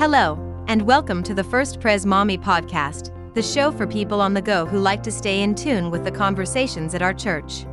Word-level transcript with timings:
Hello, 0.00 0.64
and 0.66 0.80
welcome 0.80 1.22
to 1.24 1.34
the 1.34 1.44
First 1.44 1.78
Pres 1.78 2.06
Maumee 2.06 2.38
podcast, 2.38 3.12
the 3.34 3.42
show 3.42 3.70
for 3.70 3.86
people 3.86 4.22
on 4.22 4.32
the 4.32 4.40
go 4.40 4.64
who 4.64 4.78
like 4.78 5.02
to 5.02 5.12
stay 5.12 5.42
in 5.42 5.54
tune 5.54 5.90
with 5.90 6.04
the 6.04 6.10
conversations 6.10 6.94
at 6.94 7.02
our 7.02 7.12
church. 7.12 7.66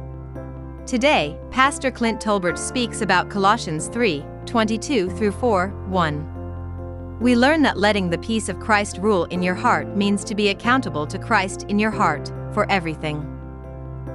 Today, 0.85 1.39
Pastor 1.51 1.89
Clint 1.89 2.19
Tolbert 2.19 2.57
speaks 2.57 2.99
about 2.99 3.29
Colossians 3.29 3.87
3 3.87 4.25
22 4.45 5.09
through 5.11 5.31
4 5.31 5.69
1. 5.87 7.19
We 7.21 7.37
learn 7.37 7.61
that 7.61 7.77
letting 7.77 8.09
the 8.09 8.17
peace 8.17 8.49
of 8.49 8.59
Christ 8.59 8.97
rule 8.97 9.23
in 9.27 9.41
your 9.41 9.55
heart 9.55 9.95
means 9.95 10.25
to 10.25 10.35
be 10.35 10.49
accountable 10.49 11.07
to 11.07 11.17
Christ 11.17 11.63
in 11.69 11.79
your 11.79 11.91
heart 11.91 12.27
for 12.53 12.69
everything. 12.69 13.25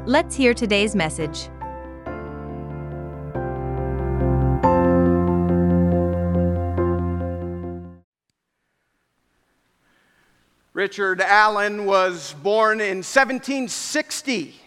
Let's 0.04 0.36
hear 0.36 0.52
today's 0.52 0.94
message. 0.94 1.48
Richard 10.82 11.20
Allen 11.20 11.84
was 11.84 12.34
born 12.42 12.80
in 12.80 13.04
1760. 13.04 14.34
He 14.34 14.58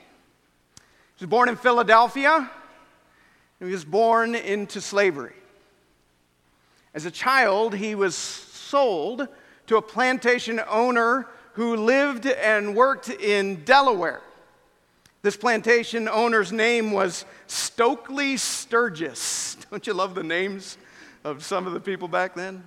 was 1.19 1.29
born 1.29 1.49
in 1.49 1.57
Philadelphia. 1.57 2.49
He 3.59 3.65
was 3.65 3.83
born 3.83 4.33
into 4.33 4.79
slavery. 4.79 5.33
As 6.93 7.03
a 7.03 7.11
child, 7.11 7.75
he 7.75 7.95
was 7.95 8.15
sold 8.15 9.27
to 9.67 9.75
a 9.75 9.81
plantation 9.81 10.61
owner 10.69 11.27
who 11.51 11.75
lived 11.75 12.27
and 12.27 12.77
worked 12.77 13.09
in 13.09 13.65
Delaware. 13.65 14.21
This 15.21 15.35
plantation 15.35 16.07
owner's 16.07 16.53
name 16.53 16.93
was 16.93 17.25
Stokely 17.47 18.37
Sturgis. 18.37 19.57
Don't 19.69 19.85
you 19.85 19.93
love 19.93 20.15
the 20.15 20.23
names 20.23 20.77
of 21.25 21.43
some 21.43 21.67
of 21.67 21.73
the 21.73 21.81
people 21.81 22.07
back 22.07 22.35
then? 22.35 22.63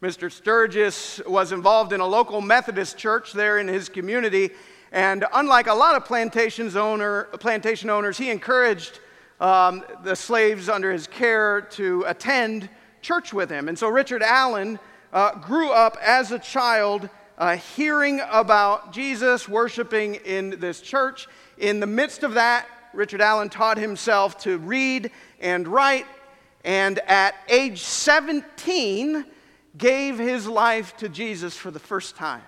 Mr. 0.00 0.30
Sturgis 0.30 1.20
was 1.26 1.50
involved 1.50 1.92
in 1.92 1.98
a 1.98 2.06
local 2.06 2.40
Methodist 2.40 2.96
church 2.96 3.32
there 3.32 3.58
in 3.58 3.66
his 3.66 3.88
community, 3.88 4.50
and 4.92 5.24
unlike 5.34 5.66
a 5.66 5.74
lot 5.74 5.96
of 5.96 6.04
plantations 6.04 6.76
owner, 6.76 7.24
plantation 7.40 7.90
owners, 7.90 8.16
he 8.16 8.30
encouraged 8.30 9.00
um, 9.40 9.84
the 10.04 10.14
slaves 10.14 10.68
under 10.68 10.92
his 10.92 11.08
care 11.08 11.62
to 11.62 12.04
attend 12.06 12.68
church 13.02 13.32
with 13.32 13.50
him. 13.50 13.66
And 13.66 13.76
so 13.76 13.88
Richard 13.88 14.22
Allen 14.22 14.78
uh, 15.12 15.34
grew 15.40 15.70
up 15.70 15.96
as 16.00 16.30
a 16.30 16.38
child 16.38 17.10
uh, 17.36 17.56
hearing 17.56 18.20
about 18.30 18.92
Jesus, 18.92 19.48
worshiping 19.48 20.14
in 20.14 20.60
this 20.60 20.80
church. 20.80 21.26
In 21.58 21.80
the 21.80 21.86
midst 21.88 22.22
of 22.22 22.34
that, 22.34 22.66
Richard 22.94 23.20
Allen 23.20 23.48
taught 23.48 23.78
himself 23.78 24.38
to 24.42 24.58
read 24.58 25.10
and 25.40 25.66
write, 25.66 26.06
and 26.62 27.00
at 27.00 27.34
age 27.48 27.80
17, 27.80 29.24
gave 29.78 30.18
his 30.18 30.46
life 30.46 30.96
to 30.98 31.08
Jesus 31.08 31.56
for 31.56 31.70
the 31.70 31.78
first 31.78 32.16
time. 32.16 32.42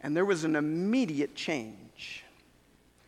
And 0.00 0.16
there 0.16 0.24
was 0.24 0.44
an 0.44 0.56
immediate 0.56 1.34
change. 1.34 2.24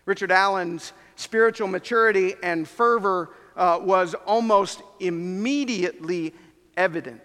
Richard 0.05 0.31
Allen's 0.31 0.93
spiritual 1.17 1.69
maturity 1.69 2.35
and 2.43 2.69
fervor 2.69 3.31
uh, 3.57 3.81
was 3.83 4.15
almost 4.27 4.83
immediately 5.01 6.35
evident. 6.77 7.23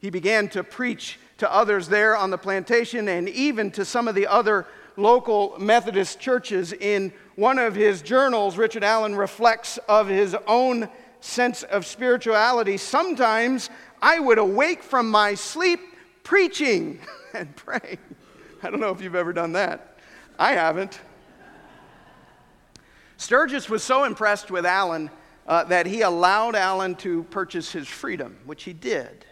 He 0.00 0.10
began 0.10 0.48
to 0.48 0.64
preach 0.64 1.18
to 1.38 1.52
others 1.52 1.88
there 1.88 2.16
on 2.16 2.30
the 2.30 2.38
plantation 2.38 3.08
and 3.08 3.28
even 3.28 3.70
to 3.72 3.84
some 3.84 4.08
of 4.08 4.14
the 4.14 4.26
other 4.26 4.66
local 4.96 5.56
Methodist 5.58 6.20
churches. 6.20 6.72
In 6.72 7.12
one 7.36 7.58
of 7.58 7.74
his 7.74 8.02
journals, 8.02 8.56
Richard 8.56 8.84
Allen 8.84 9.16
reflects 9.16 9.78
of 9.88 10.08
his 10.08 10.36
own 10.46 10.88
sense 11.20 11.62
of 11.64 11.86
spirituality. 11.86 12.76
Sometimes 12.76 13.70
I 14.04 14.18
would 14.18 14.36
awake 14.36 14.82
from 14.82 15.10
my 15.10 15.34
sleep 15.34 15.80
preaching 16.24 17.00
and 17.32 17.56
praying. 17.56 17.96
I 18.62 18.68
don't 18.68 18.78
know 18.78 18.90
if 18.90 19.00
you've 19.00 19.14
ever 19.14 19.32
done 19.32 19.52
that. 19.52 19.96
I 20.38 20.52
haven't. 20.52 21.00
Sturgis 23.16 23.70
was 23.70 23.82
so 23.82 24.04
impressed 24.04 24.50
with 24.50 24.66
Allen 24.66 25.08
uh, 25.46 25.64
that 25.64 25.86
he 25.86 26.02
allowed 26.02 26.54
Allen 26.54 26.96
to 26.96 27.22
purchase 27.30 27.72
his 27.72 27.88
freedom, 27.88 28.36
which 28.44 28.64
he 28.64 28.74
did. 28.74 29.24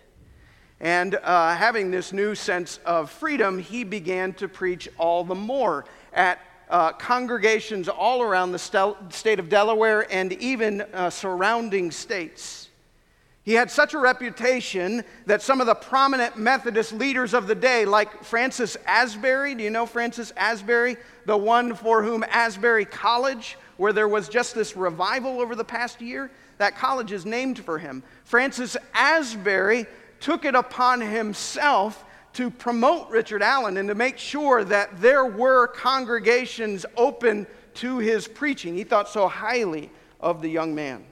And 0.81 1.17
uh, 1.17 1.55
having 1.55 1.91
this 1.91 2.15
new 2.15 2.35
sense 2.35 2.79
of 2.87 3.11
freedom, 3.11 3.59
he 3.59 3.85
began 3.85 4.33
to 4.35 4.49
preach 4.49 4.89
all 4.97 5.23
the 5.23 5.35
more 5.35 5.85
at 6.15 6.39
uh, 6.71 6.93
congregations 6.93 7.91
all 7.91 8.23
around 8.23 8.53
the 8.53 8.59
st- 8.59 9.13
state 9.13 9.39
of 9.39 9.51
Delaware 9.51 10.11
and 10.11 10.33
even 10.33 10.81
uh, 10.81 11.11
surrounding 11.11 11.91
states. 11.91 12.71
He 13.45 13.55
had 13.55 13.73
such 13.73 13.93
a 13.93 13.99
reputation 13.99 15.03
that 15.27 15.43
some 15.43 15.61
of 15.61 15.67
the 15.67 15.75
prominent 15.75 16.37
Methodist 16.37 16.93
leaders 16.93 17.35
of 17.35 17.49
the 17.49 17.57
day, 17.57 17.85
like 17.85 18.23
Francis 18.23 18.77
Asbury, 18.87 19.57
do 19.57 19.65
you 19.65 19.71
know 19.71 19.85
Francis 19.85 20.33
Asbury? 20.37 20.97
The 21.27 21.37
one 21.37 21.75
for 21.75 22.05
whom 22.05 22.25
Asbury 22.29 22.85
College, 22.85 23.59
where 23.79 23.93
there 23.93 24.07
was 24.07 24.29
just 24.29 24.55
this 24.55 24.77
revival 24.77 25.41
over 25.41 25.57
the 25.57 25.65
past 25.65 26.01
year, 26.01 26.31
that 26.59 26.77
college 26.77 27.11
is 27.11 27.27
named 27.27 27.59
for 27.59 27.79
him. 27.79 28.05
Francis 28.25 28.77
Asbury 28.95 29.87
took 30.21 30.45
it 30.45 30.55
upon 30.55 31.01
himself 31.01 32.05
to 32.35 32.49
promote 32.49 33.11
Richard 33.11 33.43
Allen 33.43 33.77
and 33.77 33.89
to 33.89 33.95
make 33.97 34.19
sure 34.19 34.63
that 34.63 35.01
there 35.01 35.27
were 35.27 35.67
congregations 35.67 36.87
open 36.97 37.49
to 37.75 37.99
his 37.99 38.29
preaching. 38.29 38.77
He 38.77 38.85
thought 38.85 39.09
so 39.09 39.27
highly 39.27 39.91
of 40.21 40.43
the 40.43 40.49
young 40.49 40.77
man. 40.77 41.05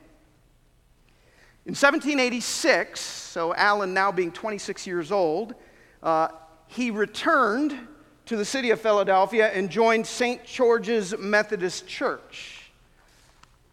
In 1.66 1.72
1786, 1.72 2.98
so 2.98 3.54
Allen 3.54 3.93
now 3.93 4.10
being 4.10 4.32
26 4.32 4.87
years 4.87 5.12
old, 5.12 5.54
uh, 6.03 6.28
he 6.69 6.91
returned 6.91 7.78
to 8.25 8.37
the 8.38 8.47
city 8.47 8.71
of 8.71 8.81
Philadelphia 8.81 9.50
and 9.53 9.69
joined 9.69 10.06
St. 10.06 10.43
George's 10.47 11.15
Methodist 11.19 11.87
Church. 11.87 12.70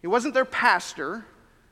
He 0.02 0.06
wasn't 0.06 0.34
their 0.34 0.44
pastor, 0.44 1.24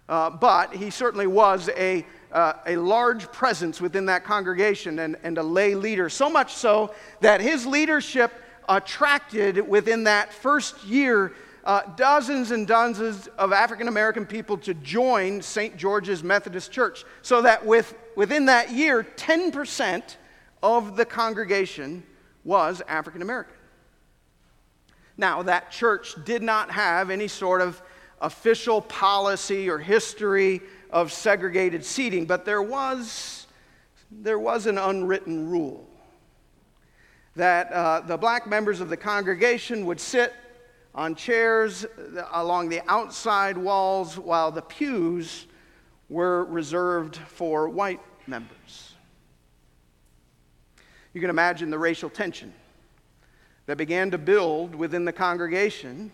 uh, 0.09 0.31
but 0.31 0.75
he 0.75 0.89
certainly 0.89 1.27
was 1.27 1.69
a, 1.77 2.07
uh, 2.33 2.55
a 2.65 2.77
large 2.77 3.31
presence 3.31 3.79
within 3.79 4.07
that 4.07 4.25
congregation 4.25 5.01
and, 5.01 5.17
and 5.23 5.37
a 5.37 5.43
lay 5.43 5.75
leader. 5.75 6.09
So 6.09 6.31
much 6.31 6.55
so 6.55 6.95
that 7.21 7.43
his 7.43 7.67
leadership 7.67 8.33
attracted 8.71 9.69
within 9.69 10.05
that 10.05 10.33
first 10.33 10.83
year 10.83 11.35
uh, 11.67 11.83
dozens 11.97 12.53
and 12.53 12.65
dozens 12.65 13.27
of 13.39 13.53
African 13.53 13.89
American 13.89 14.25
people 14.25 14.57
to 14.59 14.73
join 14.73 15.43
St. 15.43 15.77
George's 15.77 16.23
Methodist 16.23 16.71
Church. 16.71 17.05
So 17.23 17.43
that 17.43 17.67
with, 17.67 17.93
within 18.15 18.47
that 18.47 18.71
year, 18.71 19.05
10% 19.17 20.17
of 20.63 20.97
the 20.97 21.05
congregation 21.05 22.05
was 22.45 22.83
African 22.87 23.21
American. 23.21 23.57
Now, 25.17 25.43
that 25.43 25.73
church 25.73 26.15
did 26.25 26.41
not 26.41 26.71
have 26.71 27.11
any 27.11 27.27
sort 27.27 27.61
of 27.61 27.83
official 28.21 28.81
policy 28.81 29.69
or 29.69 29.79
history 29.79 30.61
of 30.91 31.13
segregated 31.13 31.85
seating, 31.85 32.27
but 32.27 32.45
there 32.45 32.63
was, 32.63 33.49
there 34.13 34.39
was 34.39 34.67
an 34.67 34.79
unwritten 34.79 35.51
rule 35.51 35.85
that 37.35 37.73
uh, 37.73 38.01
the 38.01 38.17
black 38.17 38.47
members 38.47 38.81
of 38.81 38.89
the 38.89 38.97
congregation 38.97 39.85
would 39.85 40.01
sit 40.01 40.33
on 40.97 41.15
chairs 41.15 41.85
along 42.33 42.71
the 42.71 42.81
outside 42.91 43.57
walls 43.57 44.19
while 44.19 44.51
the 44.51 44.63
pews 44.63 45.47
were 46.09 46.45
reserved 46.47 47.17
for 47.17 47.69
white 47.69 48.01
members. 48.27 48.95
You 51.13 51.21
can 51.21 51.31
imagine 51.31 51.71
the 51.71 51.79
racial 51.79 52.09
tension 52.09 52.53
that 53.67 53.77
began 53.77 54.11
to 54.13 54.19
build 54.19 54.75
within 54.75 55.05
the 55.05 55.13
congregation 55.13 56.11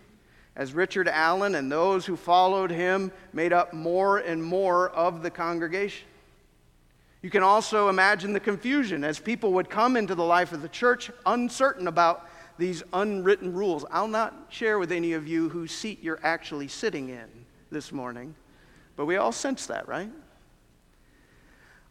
as 0.56 0.75
Richard 0.75 1.09
Allen 1.09 1.54
and 1.54 1.70
those 1.70 2.04
who 2.04 2.16
followed 2.16 2.70
him 2.70 3.12
made 3.32 3.53
up 3.53 3.72
more 3.72 4.19
and 4.19 4.43
more 4.43 4.90
of 4.90 5.23
the 5.23 5.31
congregation. 5.31 6.06
You 7.23 7.31
can 7.31 7.44
also 7.44 7.88
imagine 7.88 8.32
the 8.32 8.40
confusion 8.40 9.05
as 9.05 9.20
people 9.20 9.52
would 9.52 9.70
come 9.70 9.96
into 9.96 10.14
the 10.14 10.25
life 10.25 10.52
of 10.52 10.61
the 10.61 10.69
church 10.69 11.11
uncertain 11.25 11.87
about 11.87 12.28
these 12.58 12.82
unwritten 12.93 13.52
rules. 13.52 13.84
I'll 13.90 14.08
not 14.08 14.46
share 14.49 14.78
with 14.78 14.93
any 14.93 15.12
of 15.12 15.26
you 15.26 15.49
whose 15.49 15.72
seat 15.72 16.02
you're 16.02 16.20
actually 16.22 16.69
sitting 16.69 17.08
in 17.08 17.28
this 17.70 17.93
morning, 17.93 18.34
but 18.96 19.06
we 19.06 19.16
all 19.16 19.32
sense 19.32 19.66
that, 19.66 19.88
right? 19.88 20.10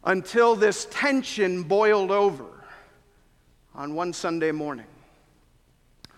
Until 0.04 0.56
this 0.56 0.86
tension 0.90 1.62
boiled 1.62 2.10
over 2.10 2.46
on 3.74 3.94
one 3.94 4.12
Sunday 4.12 4.52
morning 4.52 4.86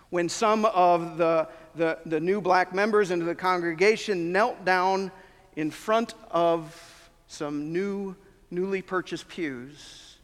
when 0.09 0.29
some 0.29 0.65
of 0.65 1.17
the, 1.17 1.47
the, 1.75 1.97
the 2.05 2.19
new 2.19 2.39
black 2.39 2.73
members 2.73 3.11
into 3.11 3.25
the 3.25 3.35
congregation 3.35 4.31
knelt 4.31 4.63
down 4.63 5.11
in 5.55 5.71
front 5.71 6.13
of 6.31 7.09
some 7.27 7.73
new, 7.73 8.15
newly 8.51 8.81
purchased 8.81 9.27
pews 9.27 10.17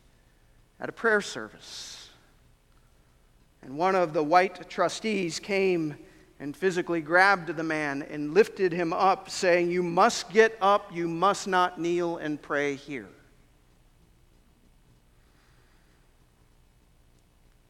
at 0.80 0.88
a 0.88 0.92
prayer 0.92 1.22
service. 1.22 2.01
And 3.62 3.78
one 3.78 3.96
of 3.96 4.14
the 4.14 4.24
white 4.24 4.70
trustees 4.70 5.40
came 5.40 5.96
and 6.40 6.58
physically 6.58 7.02
grabbed 7.02 7.56
the 7.56 7.64
man 7.64 8.02
and 8.02 8.34
lifted 8.34 8.74
him 8.74 8.94
up, 8.94 9.30
saying, 9.30 9.70
You 9.70 9.84
must 9.84 10.32
get 10.32 10.58
up, 10.62 10.92
you 10.94 11.08
must 11.08 11.48
not 11.48 11.80
kneel 11.80 12.18
and 12.18 12.42
pray 12.42 12.76
here. 12.76 13.08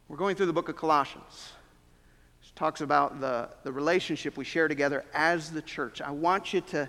We're 0.07 0.17
going 0.17 0.35
through 0.35 0.47
the 0.47 0.53
book 0.53 0.69
of 0.69 0.75
Colossians. 0.75 1.53
Talks 2.53 2.81
about 2.81 3.19
the, 3.19 3.49
the 3.63 3.71
relationship 3.71 4.37
we 4.37 4.43
share 4.43 4.67
together 4.67 5.03
as 5.13 5.49
the 5.49 5.61
church. 5.61 5.99
I 5.99 6.11
want 6.11 6.53
you 6.53 6.61
to 6.61 6.87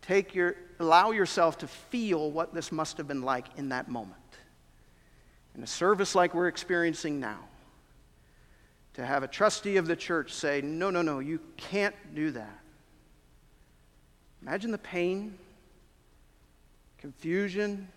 take 0.00 0.34
your, 0.34 0.56
allow 0.80 1.12
yourself 1.12 1.58
to 1.58 1.68
feel 1.68 2.30
what 2.30 2.52
this 2.52 2.72
must 2.72 2.96
have 2.96 3.06
been 3.06 3.22
like 3.22 3.46
in 3.56 3.68
that 3.68 3.88
moment. 3.88 4.16
In 5.54 5.62
a 5.62 5.66
service 5.66 6.14
like 6.14 6.34
we're 6.34 6.48
experiencing 6.48 7.20
now, 7.20 7.38
to 8.94 9.04
have 9.04 9.22
a 9.22 9.28
trustee 9.28 9.76
of 9.76 9.86
the 9.86 9.96
church 9.96 10.32
say, 10.32 10.60
No, 10.60 10.90
no, 10.90 11.02
no, 11.02 11.18
you 11.18 11.40
can't 11.56 11.94
do 12.14 12.30
that. 12.32 12.58
Imagine 14.42 14.70
the 14.70 14.78
pain, 14.78 15.38
confusion, 16.98 17.88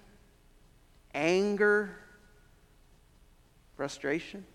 anger, 1.13 1.97
frustration. 3.75 4.45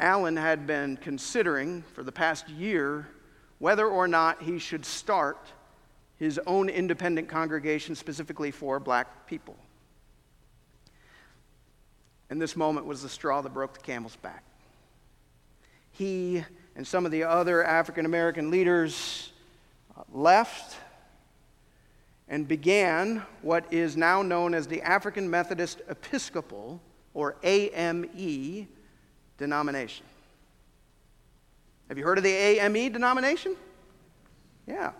Allen 0.00 0.36
had 0.36 0.66
been 0.66 0.96
considering 0.96 1.82
for 1.94 2.02
the 2.02 2.12
past 2.12 2.48
year 2.48 3.08
whether 3.58 3.86
or 3.86 4.06
not 4.06 4.42
he 4.42 4.58
should 4.58 4.84
start 4.84 5.52
his 6.16 6.40
own 6.46 6.68
independent 6.68 7.28
congregation 7.28 7.94
specifically 7.94 8.50
for 8.50 8.78
black 8.78 9.26
people. 9.26 9.56
And 12.30 12.40
this 12.40 12.56
moment 12.56 12.86
was 12.86 13.02
the 13.02 13.08
straw 13.08 13.40
that 13.40 13.54
broke 13.54 13.74
the 13.74 13.80
camel's 13.80 14.16
back. 14.16 14.42
He 15.92 16.44
and 16.76 16.86
some 16.86 17.04
of 17.04 17.12
the 17.12 17.24
other 17.24 17.64
African 17.64 18.04
American 18.04 18.50
leaders 18.50 19.32
uh, 19.96 20.02
left 20.12 20.76
and 22.28 22.46
began 22.46 23.22
what 23.42 23.72
is 23.72 23.96
now 23.96 24.22
known 24.22 24.54
as 24.54 24.66
the 24.66 24.82
African 24.82 25.28
Methodist 25.30 25.80
Episcopal, 25.88 26.80
or 27.14 27.36
AME, 27.42 28.68
denomination. 29.38 30.04
Have 31.88 31.96
you 31.96 32.04
heard 32.04 32.18
of 32.18 32.24
the 32.24 32.30
AME 32.30 32.92
denomination? 32.92 33.56
Yeah. 34.66 34.92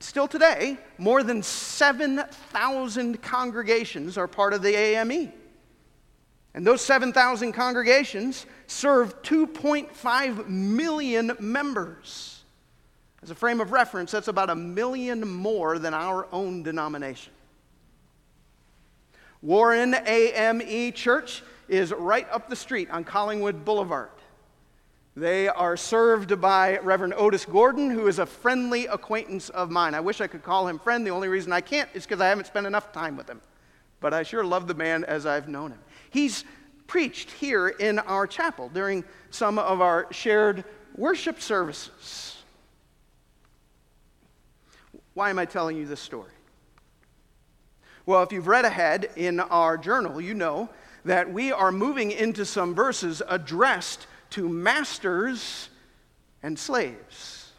Still 0.00 0.26
today, 0.26 0.78
more 0.98 1.22
than 1.22 1.42
7,000 1.42 3.22
congregations 3.22 4.16
are 4.16 4.26
part 4.26 4.54
of 4.54 4.62
the 4.62 4.74
AME. 4.74 5.32
And 6.56 6.66
those 6.66 6.80
7,000 6.80 7.52
congregations 7.52 8.46
serve 8.66 9.22
2.5 9.22 10.48
million 10.48 11.32
members. 11.38 12.42
As 13.22 13.30
a 13.30 13.34
frame 13.34 13.60
of 13.60 13.72
reference, 13.72 14.10
that's 14.10 14.28
about 14.28 14.48
a 14.48 14.54
million 14.54 15.28
more 15.28 15.78
than 15.78 15.92
our 15.92 16.26
own 16.32 16.62
denomination. 16.62 17.34
Warren 19.42 19.94
AME 20.06 20.92
Church 20.92 21.42
is 21.68 21.92
right 21.92 22.26
up 22.32 22.48
the 22.48 22.56
street 22.56 22.88
on 22.90 23.04
Collingwood 23.04 23.66
Boulevard. 23.66 24.08
They 25.14 25.48
are 25.48 25.76
served 25.76 26.40
by 26.40 26.78
Reverend 26.78 27.14
Otis 27.18 27.44
Gordon, 27.44 27.90
who 27.90 28.06
is 28.06 28.18
a 28.18 28.26
friendly 28.26 28.86
acquaintance 28.86 29.50
of 29.50 29.70
mine. 29.70 29.94
I 29.94 30.00
wish 30.00 30.22
I 30.22 30.26
could 30.26 30.42
call 30.42 30.68
him 30.68 30.78
friend. 30.78 31.06
The 31.06 31.10
only 31.10 31.28
reason 31.28 31.52
I 31.52 31.60
can't 31.60 31.90
is 31.92 32.04
because 32.04 32.22
I 32.22 32.28
haven't 32.28 32.46
spent 32.46 32.66
enough 32.66 32.92
time 32.92 33.14
with 33.16 33.28
him. 33.28 33.42
But 34.00 34.14
I 34.14 34.22
sure 34.22 34.44
love 34.44 34.66
the 34.68 34.74
man 34.74 35.04
as 35.04 35.26
I've 35.26 35.48
known 35.48 35.72
him. 35.72 35.78
He's 36.10 36.44
preached 36.86 37.30
here 37.30 37.68
in 37.68 37.98
our 37.98 38.26
chapel 38.26 38.70
during 38.72 39.04
some 39.30 39.58
of 39.58 39.80
our 39.80 40.06
shared 40.12 40.64
worship 40.96 41.40
services. 41.40 42.36
Why 45.14 45.30
am 45.30 45.38
I 45.38 45.44
telling 45.44 45.76
you 45.76 45.86
this 45.86 46.00
story? 46.00 46.32
Well, 48.04 48.22
if 48.22 48.32
you've 48.32 48.46
read 48.46 48.64
ahead 48.64 49.10
in 49.16 49.40
our 49.40 49.76
journal, 49.76 50.20
you 50.20 50.34
know 50.34 50.68
that 51.04 51.32
we 51.32 51.52
are 51.52 51.72
moving 51.72 52.10
into 52.10 52.44
some 52.44 52.74
verses 52.74 53.22
addressed 53.28 54.06
to 54.30 54.48
masters 54.48 55.68
and 56.42 56.58
slaves. 56.58 57.52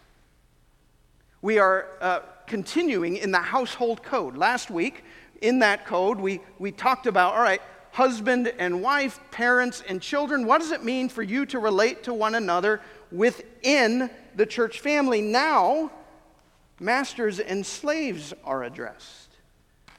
We 1.41 1.59
are 1.59 1.87
uh, 1.99 2.19
continuing 2.45 3.17
in 3.17 3.31
the 3.31 3.39
household 3.39 4.03
code. 4.03 4.37
Last 4.37 4.69
week, 4.69 5.03
in 5.41 5.59
that 5.59 5.85
code, 5.85 6.19
we, 6.19 6.41
we 6.59 6.71
talked 6.71 7.07
about 7.07 7.33
all 7.33 7.41
right, 7.41 7.61
husband 7.97 8.53
and 8.59 8.83
wife, 8.83 9.19
parents 9.31 9.81
and 9.87 9.99
children. 9.99 10.45
What 10.45 10.61
does 10.61 10.69
it 10.69 10.83
mean 10.83 11.09
for 11.09 11.23
you 11.23 11.47
to 11.47 11.57
relate 11.57 12.03
to 12.03 12.13
one 12.13 12.35
another 12.35 12.79
within 13.11 14.11
the 14.35 14.45
church 14.45 14.81
family? 14.81 15.19
Now, 15.19 15.91
masters 16.79 17.39
and 17.39 17.65
slaves 17.65 18.35
are 18.43 18.63
addressed. 18.63 19.31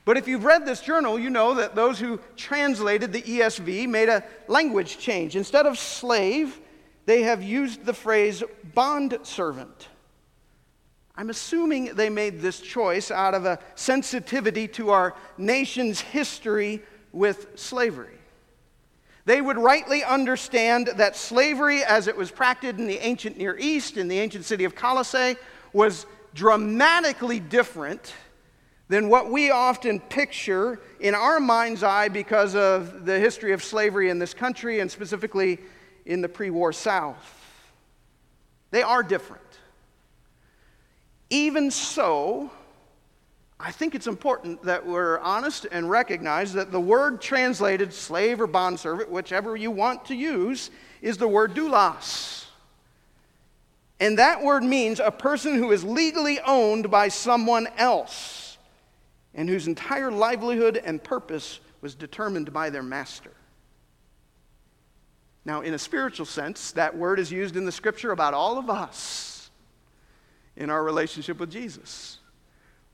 But 0.04 0.16
if 0.16 0.28
you've 0.28 0.44
read 0.44 0.64
this 0.64 0.80
journal, 0.80 1.18
you 1.18 1.28
know 1.28 1.54
that 1.54 1.74
those 1.74 1.98
who 1.98 2.20
translated 2.36 3.12
the 3.12 3.20
ESV 3.20 3.88
made 3.88 4.08
a 4.08 4.22
language 4.46 4.98
change. 4.98 5.34
Instead 5.34 5.66
of 5.66 5.76
slave, 5.76 6.60
they 7.04 7.22
have 7.22 7.42
used 7.42 7.84
the 7.84 7.92
phrase 7.92 8.44
bond 8.74 9.18
servant. 9.24 9.88
I'm 11.16 11.30
assuming 11.30 11.96
they 11.96 12.10
made 12.10 12.40
this 12.40 12.60
choice 12.60 13.10
out 13.10 13.34
of 13.34 13.44
a 13.44 13.58
sensitivity 13.74 14.68
to 14.68 14.90
our 14.90 15.16
nation's 15.36 16.00
history 16.00 16.80
with 17.12 17.58
slavery. 17.58 18.14
They 19.24 19.40
would 19.40 19.58
rightly 19.58 20.02
understand 20.02 20.88
that 20.96 21.14
slavery, 21.14 21.84
as 21.84 22.06
it 22.06 22.16
was 22.16 22.30
practiced 22.30 22.78
in 22.78 22.86
the 22.86 22.98
ancient 22.98 23.36
Near 23.36 23.58
East, 23.58 23.96
in 23.96 24.08
the 24.08 24.18
ancient 24.18 24.46
city 24.46 24.64
of 24.64 24.74
Colossae, 24.74 25.36
was 25.72 26.06
dramatically 26.34 27.38
different 27.38 28.14
than 28.88 29.08
what 29.08 29.30
we 29.30 29.50
often 29.50 30.00
picture 30.00 30.80
in 30.98 31.14
our 31.14 31.40
mind's 31.40 31.82
eye 31.82 32.08
because 32.08 32.54
of 32.54 33.04
the 33.04 33.18
history 33.18 33.52
of 33.52 33.62
slavery 33.62 34.08
in 34.08 34.18
this 34.18 34.32
country 34.32 34.80
and 34.80 34.90
specifically 34.90 35.58
in 36.06 36.22
the 36.22 36.28
pre 36.28 36.48
war 36.48 36.72
South. 36.72 37.34
They 38.70 38.82
are 38.82 39.02
different. 39.02 39.42
Even 41.30 41.70
so, 41.70 42.50
I 43.60 43.72
think 43.72 43.94
it's 43.94 44.06
important 44.06 44.62
that 44.62 44.86
we're 44.86 45.18
honest 45.18 45.66
and 45.70 45.90
recognize 45.90 46.52
that 46.52 46.70
the 46.70 46.80
word 46.80 47.20
translated 47.20 47.92
slave 47.92 48.40
or 48.40 48.46
bondservant, 48.46 49.10
whichever 49.10 49.56
you 49.56 49.70
want 49.70 50.04
to 50.06 50.14
use, 50.14 50.70
is 51.02 51.16
the 51.16 51.26
word 51.26 51.54
doulos. 51.54 52.46
And 54.00 54.18
that 54.18 54.42
word 54.42 54.62
means 54.62 55.00
a 55.00 55.10
person 55.10 55.56
who 55.56 55.72
is 55.72 55.82
legally 55.82 56.38
owned 56.40 56.88
by 56.88 57.08
someone 57.08 57.66
else 57.76 58.58
and 59.34 59.48
whose 59.48 59.66
entire 59.66 60.12
livelihood 60.12 60.80
and 60.84 61.02
purpose 61.02 61.58
was 61.80 61.96
determined 61.96 62.52
by 62.52 62.70
their 62.70 62.82
master. 62.82 63.32
Now, 65.44 65.62
in 65.62 65.74
a 65.74 65.78
spiritual 65.78 66.26
sense, 66.26 66.72
that 66.72 66.96
word 66.96 67.18
is 67.18 67.32
used 67.32 67.56
in 67.56 67.64
the 67.64 67.72
scripture 67.72 68.12
about 68.12 68.34
all 68.34 68.58
of 68.58 68.70
us 68.70 69.50
in 70.56 70.70
our 70.70 70.84
relationship 70.84 71.40
with 71.40 71.50
Jesus. 71.50 72.17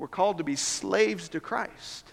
We're 0.04 0.08
called 0.08 0.36
to 0.36 0.44
be 0.44 0.54
slaves 0.54 1.30
to 1.30 1.40
Christ 1.40 2.12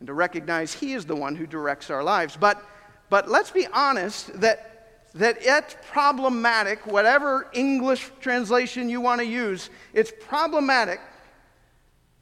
and 0.00 0.06
to 0.06 0.12
recognize 0.12 0.74
He 0.74 0.92
is 0.92 1.06
the 1.06 1.16
one 1.16 1.34
who 1.34 1.46
directs 1.46 1.88
our 1.88 2.04
lives. 2.04 2.36
But, 2.36 2.62
but 3.08 3.30
let's 3.30 3.50
be 3.50 3.66
honest 3.68 4.38
that, 4.42 5.06
that 5.14 5.38
it's 5.40 5.74
problematic, 5.90 6.86
whatever 6.86 7.48
English 7.54 8.10
translation 8.20 8.90
you 8.90 9.00
want 9.00 9.22
to 9.22 9.26
use, 9.26 9.70
it's 9.94 10.12
problematic 10.20 11.00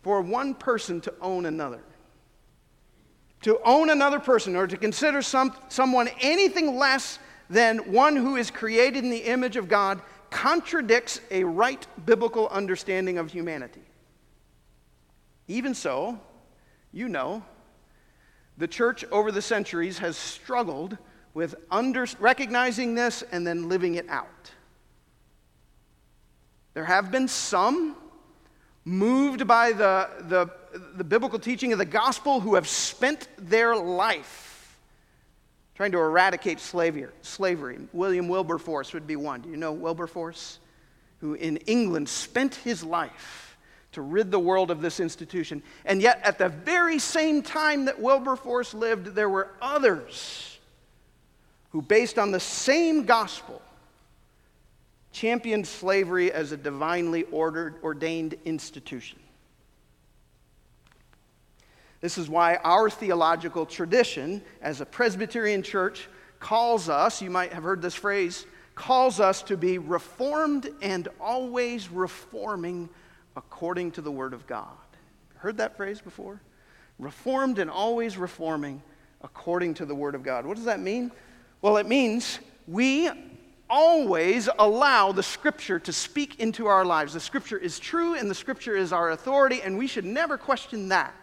for 0.03 0.21
one 0.21 0.55
person 0.55 1.01
to 1.01 1.15
own 1.21 1.45
another. 1.45 1.83
To 3.43 3.59
own 3.65 3.91
another 3.91 4.21
person 4.21 4.55
or 4.55 4.69
to 4.69 4.77
consider 4.77 5.23
some, 5.23 5.57
someone 5.71 6.09
anything 6.21 6.77
less 6.77 7.19
than 7.49 7.79
one 7.93 8.15
who 8.15 8.37
is 8.37 8.49
created 8.49 9.03
in 9.03 9.11
the 9.11 9.25
image 9.25 9.57
of 9.57 9.67
God 9.67 10.03
contradicts 10.31 11.21
a 11.33 11.43
right 11.43 11.85
biblical 12.07 12.47
understanding 12.51 13.19
of 13.19 13.33
humanity. 13.33 13.83
Even 15.51 15.75
so, 15.75 16.17
you 16.93 17.09
know, 17.09 17.43
the 18.57 18.69
church 18.69 19.05
over 19.11 19.33
the 19.33 19.43
centuries 19.43 19.99
has 19.99 20.17
struggled 20.17 20.97
with 21.35 21.57
under, 21.73 22.07
recognizing 22.21 22.95
this 22.95 23.25
and 23.33 23.45
then 23.45 23.69
living 23.69 23.97
it 23.97 24.09
out. 24.09 24.53
There 26.75 26.85
have 26.85 27.11
been 27.11 27.27
some 27.27 27.97
moved 28.85 29.49
by 29.49 29.73
the, 29.73 30.09
the, 30.29 30.51
the 30.95 31.03
biblical 31.03 31.41
teaching 31.41 31.73
of 31.73 31.81
the 31.81 31.85
gospel, 31.85 32.39
who 32.39 32.55
have 32.55 32.69
spent 32.69 33.27
their 33.37 33.75
life 33.75 34.79
trying 35.75 35.91
to 35.91 35.99
eradicate 35.99 36.61
slavery. 36.61 37.09
slavery. 37.23 37.81
William 37.93 38.29
Wilberforce 38.29 38.93
would 38.93 39.09
be 39.09 39.17
one. 39.17 39.41
Do 39.41 39.49
you 39.49 39.57
know 39.57 39.73
Wilberforce? 39.73 40.61
Who 41.21 41.35
in 41.35 41.57
England 41.57 42.09
spent 42.09 42.55
his 42.55 42.85
life 42.85 43.50
to 43.93 44.03
rid 44.03 44.31
the 44.31 44.39
world 44.39 44.71
of 44.71 44.81
this 44.81 45.01
institution. 45.01 45.63
And 45.85 46.01
yet, 46.01 46.21
at 46.23 46.39
the 46.39 46.49
very 46.49 46.99
same 46.99 47.43
time 47.43 47.87
that 47.87 48.01
Wilberforce 48.01 48.73
lived, 48.75 49.15
there 49.15 49.29
were 49.29 49.51
others 49.61 50.59
who, 51.71 51.83
based 51.83 52.19
on 52.19 52.31
the 52.31 52.41
same 52.41 53.05
gospel, 53.05 53.61
championed 55.13 55.67
slavery 55.67 56.31
as 56.33 56.53
a 56.53 56.57
divinely 56.57 57.25
ordered, 57.25 57.77
ordained 57.83 58.37
institution. 58.45 59.19
This 62.01 62.17
is 62.17 62.29
why 62.29 62.57
our 62.65 62.89
theological 62.89 63.67
tradition 63.67 64.43
as 64.63 64.81
a 64.81 64.87
Presbyterian 64.87 65.63
church 65.63 66.09
calls 66.39 66.89
us, 66.89 67.21
you 67.21 67.29
might 67.29 67.53
have 67.53 67.63
heard 67.63 67.83
this 67.83 67.95
phrase, 67.95 68.47
calls 68.75 69.21
us 69.21 69.43
to 69.43 69.57
be 69.57 69.77
reformed 69.77 70.71
and 70.81 71.09
always 71.21 71.91
reforming 71.91 72.89
according 73.37 73.93
to 73.93 74.01
the 74.01 74.11
Word 74.11 74.35
of 74.35 74.47
God. 74.47 74.67
Heard 75.37 75.57
that 75.59 75.77
phrase 75.77 76.01
before? 76.01 76.41
Reformed 76.99 77.59
and 77.59 77.71
always 77.71 78.19
reforming 78.19 78.83
according 79.23 79.75
to 79.75 79.87
the 79.87 79.95
Word 79.95 80.15
of 80.15 80.23
God. 80.23 80.47
What 80.47 80.57
does 80.57 80.67
that 80.67 80.81
mean? 80.81 81.11
Well, 81.63 81.77
it 81.77 81.87
means 81.87 82.41
we 82.67 83.11
always 83.69 84.49
allow 84.59 85.13
the 85.13 85.23
Scripture 85.23 85.79
to 85.79 85.93
speak 85.93 86.41
into 86.41 86.67
our 86.67 86.85
lives. 86.85 87.13
The 87.13 87.21
Scripture 87.21 87.59
is 87.59 87.79
true 87.79 88.15
and 88.15 88.31
the 88.31 88.35
Scripture 88.35 88.77
is 88.77 88.93
our 88.93 89.11
authority, 89.11 89.63
and 89.63 89.79
we 89.79 89.87
should 89.87 90.05
never 90.05 90.37
question 90.37 90.89
that. 90.89 91.15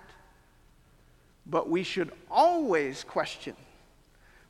But 1.46 1.70
we 1.70 1.84
should 1.84 2.12
always 2.32 3.04
question 3.04 3.56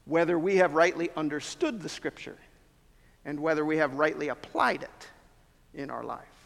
whether 0.05 0.39
we 0.39 0.57
have 0.57 0.73
rightly 0.73 1.09
understood 1.17 1.81
the 1.81 1.89
Scripture 1.89 2.37
and 3.25 3.39
whether 3.39 3.65
we 3.65 3.77
have 3.77 3.95
rightly 3.95 4.29
applied 4.29 4.83
it 4.83 5.09
in 5.73 5.89
our 5.89 6.03
life. 6.03 6.36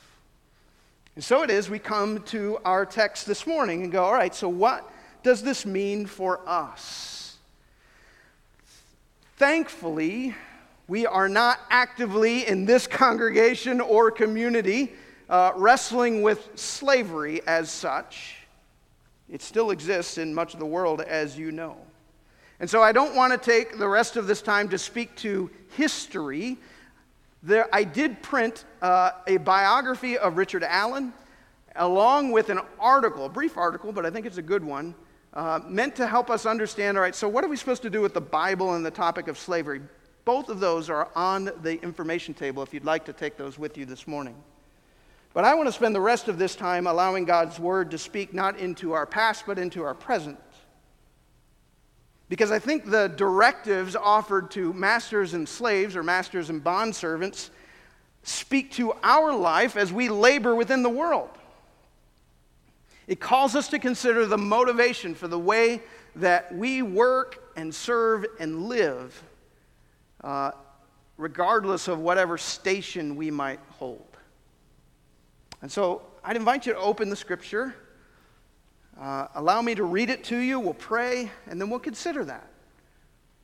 And 1.22 1.26
so 1.28 1.44
it 1.44 1.52
is, 1.52 1.70
we 1.70 1.78
come 1.78 2.24
to 2.24 2.58
our 2.66 2.84
text 2.84 3.28
this 3.28 3.46
morning 3.46 3.84
and 3.84 3.92
go, 3.92 4.04
all 4.06 4.14
right, 4.14 4.34
so 4.34 4.50
what 4.50 4.92
does 5.22 5.44
this 5.44 5.68
mean 5.68 6.08
for 6.08 6.42
us? 6.50 7.38
Thankfully, 9.38 10.34
we 10.88 11.06
are 11.06 11.30
not 11.30 11.60
actively 11.70 12.48
in 12.48 12.66
this 12.66 12.88
congregation 12.88 13.82
or 13.82 14.10
community 14.10 14.94
uh, 15.30 15.52
wrestling 15.56 16.24
with 16.24 16.50
slavery 16.56 17.42
as 17.46 17.70
such. 17.70 18.38
It 19.30 19.44
still 19.44 19.70
exists 19.70 20.18
in 20.18 20.34
much 20.34 20.56
of 20.56 20.60
the 20.60 20.66
world, 20.66 21.02
as 21.02 21.38
you 21.38 21.52
know. 21.52 21.78
And 22.60 22.68
so 22.68 22.82
I 22.82 22.92
don't 22.92 23.16
want 23.16 23.32
to 23.32 23.38
take 23.38 23.78
the 23.78 23.88
rest 23.88 24.18
of 24.18 24.26
this 24.26 24.42
time 24.42 24.70
to 24.70 24.78
speak 24.80 25.16
to 25.18 25.52
history. 25.78 26.58
There, 27.44 27.68
I 27.74 27.84
did 27.84 28.22
print 28.22 28.66
uh, 28.82 29.12
a 29.26 29.38
biography 29.38 30.18
of 30.18 30.38
Richard 30.38 30.64
Allen 30.64 31.12
along 31.76 32.32
with 32.32 32.50
an 32.50 32.60
article, 32.80 33.26
a 33.26 33.30
brief 33.30 33.58
article, 33.58 33.92
but 33.92 34.06
I 34.06 34.12
think 34.12 34.26
it's 34.26 34.38
a 34.38 34.44
good 34.44 34.64
one, 34.64 34.94
uh, 35.34 35.60
meant 35.66 35.96
to 35.96 36.06
help 36.06 36.30
us 36.30 36.46
understand 36.46 36.98
all 36.98 37.04
right, 37.04 37.16
so 37.16 37.28
what 37.28 37.44
are 37.44 37.48
we 37.48 37.56
supposed 37.56 37.82
to 37.84 37.90
do 37.90 38.02
with 38.02 38.14
the 38.14 38.22
Bible 38.22 38.76
and 38.76 38.86
the 38.86 38.92
topic 38.92 39.28
of 39.28 39.40
slavery? 39.40 39.82
Both 40.24 40.50
of 40.50 40.60
those 40.60 40.90
are 40.90 41.10
on 41.16 41.46
the 41.64 41.82
information 41.82 42.34
table 42.34 42.62
if 42.62 42.74
you'd 42.74 42.86
like 42.86 43.06
to 43.06 43.14
take 43.14 43.38
those 43.38 43.58
with 43.58 43.78
you 43.78 43.86
this 43.86 44.08
morning. 44.08 44.36
But 45.34 45.46
I 45.46 45.56
want 45.56 45.68
to 45.68 45.74
spend 45.74 45.96
the 45.96 46.02
rest 46.02 46.28
of 46.28 46.38
this 46.38 46.56
time 46.56 46.86
allowing 46.86 47.26
God's 47.26 47.58
word 47.58 47.90
to 47.92 47.98
speak 47.98 48.34
not 48.34 48.60
into 48.60 48.92
our 48.92 49.06
past, 49.06 49.46
but 49.48 49.58
into 49.58 49.82
our 49.84 49.94
present. 49.96 50.38
Because 52.32 52.50
I 52.50 52.60
think 52.60 52.90
the 52.90 53.10
directives 53.10 53.94
offered 53.94 54.52
to 54.52 54.72
masters 54.72 55.34
and 55.34 55.50
slaves, 55.50 55.98
or 55.98 56.02
masters 56.02 56.50
and 56.50 56.64
bondservants, 56.64 57.50
speak 58.24 58.72
to 58.76 58.94
our 59.04 59.36
life 59.36 59.76
as 59.76 59.92
we 59.92 60.08
labor 60.08 60.56
within 60.56 60.82
the 60.82 60.90
world. 60.90 61.30
It 63.06 63.20
calls 63.20 63.54
us 63.54 63.68
to 63.68 63.80
consider 63.80 64.26
the 64.26 64.38
motivation 64.38 65.14
for 65.14 65.28
the 65.28 65.38
way 65.38 65.82
that 66.16 66.56
we 66.56 66.82
work 66.82 67.52
and 67.58 67.76
serve 67.76 68.26
and 68.40 68.70
live 68.70 69.22
uh, 70.24 70.52
regardless 71.18 71.90
of 71.90 72.00
whatever 72.00 72.38
station 72.38 73.18
we 73.18 73.30
might 73.30 73.60
hold. 73.72 74.08
And 75.62 75.70
so 75.70 76.04
I'd 76.24 76.38
invite 76.38 76.66
you 76.66 76.72
to 76.72 76.80
open 76.80 77.10
the 77.10 77.18
scripture. 77.18 77.76
Uh, 79.02 79.28
allow 79.34 79.64
me 79.64 79.74
to 79.74 79.84
read 79.84 80.12
it 80.12 80.24
to 80.26 80.38
you. 80.38 80.60
We'll 80.60 80.76
pray, 80.76 81.32
and 81.48 81.60
then 81.60 81.72
we'll 81.72 81.80
consider 81.80 82.24
that. 82.26 82.48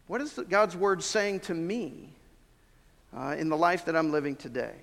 What 0.05 0.21
is 0.21 0.39
God's 0.49 0.75
word 0.75 1.01
saying 1.01 1.39
to 1.41 1.55
me 1.55 2.13
uh, 3.11 3.35
in 3.39 3.49
the 3.49 3.57
life 3.57 3.83
that 3.85 3.95
I'm 3.95 4.11
living 4.11 4.35
today? 4.35 4.75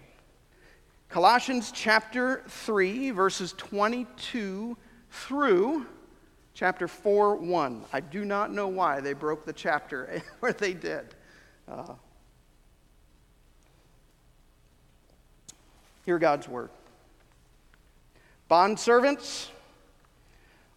Colossians 1.09 1.71
chapter 1.71 2.43
3, 2.49 3.12
verses 3.12 3.54
22 3.57 4.76
through 5.11 5.87
chapter 6.54 6.88
4 6.88 7.37
1. 7.37 7.85
I 7.93 8.00
do 8.00 8.25
not 8.25 8.52
know 8.52 8.66
why 8.66 8.99
they 8.99 9.12
broke 9.12 9.47
the 9.47 9.52
chapter 9.52 10.23
where 10.40 10.52
they 10.52 10.73
did. 10.73 11.14
Uh, 11.69 11.95
hear 16.04 16.19
God's 16.19 16.49
word. 16.49 16.71
Bondservants, 18.50 19.50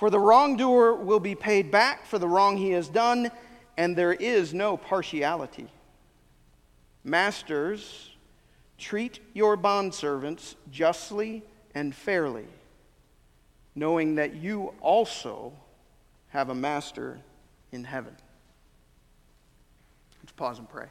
For 0.00 0.08
the 0.08 0.18
wrongdoer 0.18 0.94
will 0.94 1.20
be 1.20 1.34
paid 1.34 1.70
back 1.70 2.06
for 2.06 2.18
the 2.18 2.26
wrong 2.26 2.56
he 2.56 2.70
has 2.70 2.88
done, 2.88 3.30
and 3.76 3.94
there 3.94 4.14
is 4.14 4.54
no 4.54 4.78
partiality. 4.78 5.68
Masters, 7.04 8.08
treat 8.78 9.20
your 9.34 9.58
bondservants 9.58 10.54
justly 10.72 11.42
and 11.74 11.94
fairly, 11.94 12.46
knowing 13.74 14.14
that 14.14 14.36
you 14.36 14.72
also 14.80 15.52
have 16.28 16.48
a 16.48 16.54
master 16.54 17.18
in 17.70 17.84
heaven. 17.84 18.16
Let's 20.22 20.32
pause 20.32 20.58
and 20.58 20.66
pray. 20.66 20.86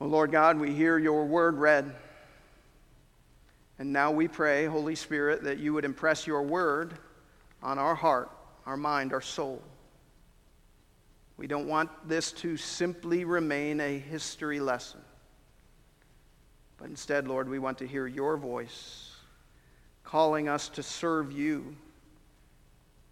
Well, 0.00 0.10
Lord 0.10 0.32
God, 0.32 0.58
we 0.58 0.74
hear 0.74 0.98
your 0.98 1.26
word 1.26 1.58
read. 1.58 1.94
And 3.82 3.92
now 3.92 4.12
we 4.12 4.28
pray, 4.28 4.66
Holy 4.66 4.94
Spirit, 4.94 5.42
that 5.42 5.58
you 5.58 5.72
would 5.72 5.84
impress 5.84 6.24
your 6.24 6.44
word 6.44 6.94
on 7.64 7.80
our 7.80 7.96
heart, 7.96 8.30
our 8.64 8.76
mind, 8.76 9.12
our 9.12 9.20
soul. 9.20 9.60
We 11.36 11.48
don't 11.48 11.66
want 11.66 11.90
this 12.08 12.30
to 12.30 12.56
simply 12.56 13.24
remain 13.24 13.80
a 13.80 13.98
history 13.98 14.60
lesson. 14.60 15.00
But 16.78 16.90
instead, 16.90 17.26
Lord, 17.26 17.48
we 17.48 17.58
want 17.58 17.76
to 17.78 17.86
hear 17.88 18.06
your 18.06 18.36
voice 18.36 19.16
calling 20.04 20.48
us 20.48 20.68
to 20.68 20.82
serve 20.84 21.32
you 21.32 21.74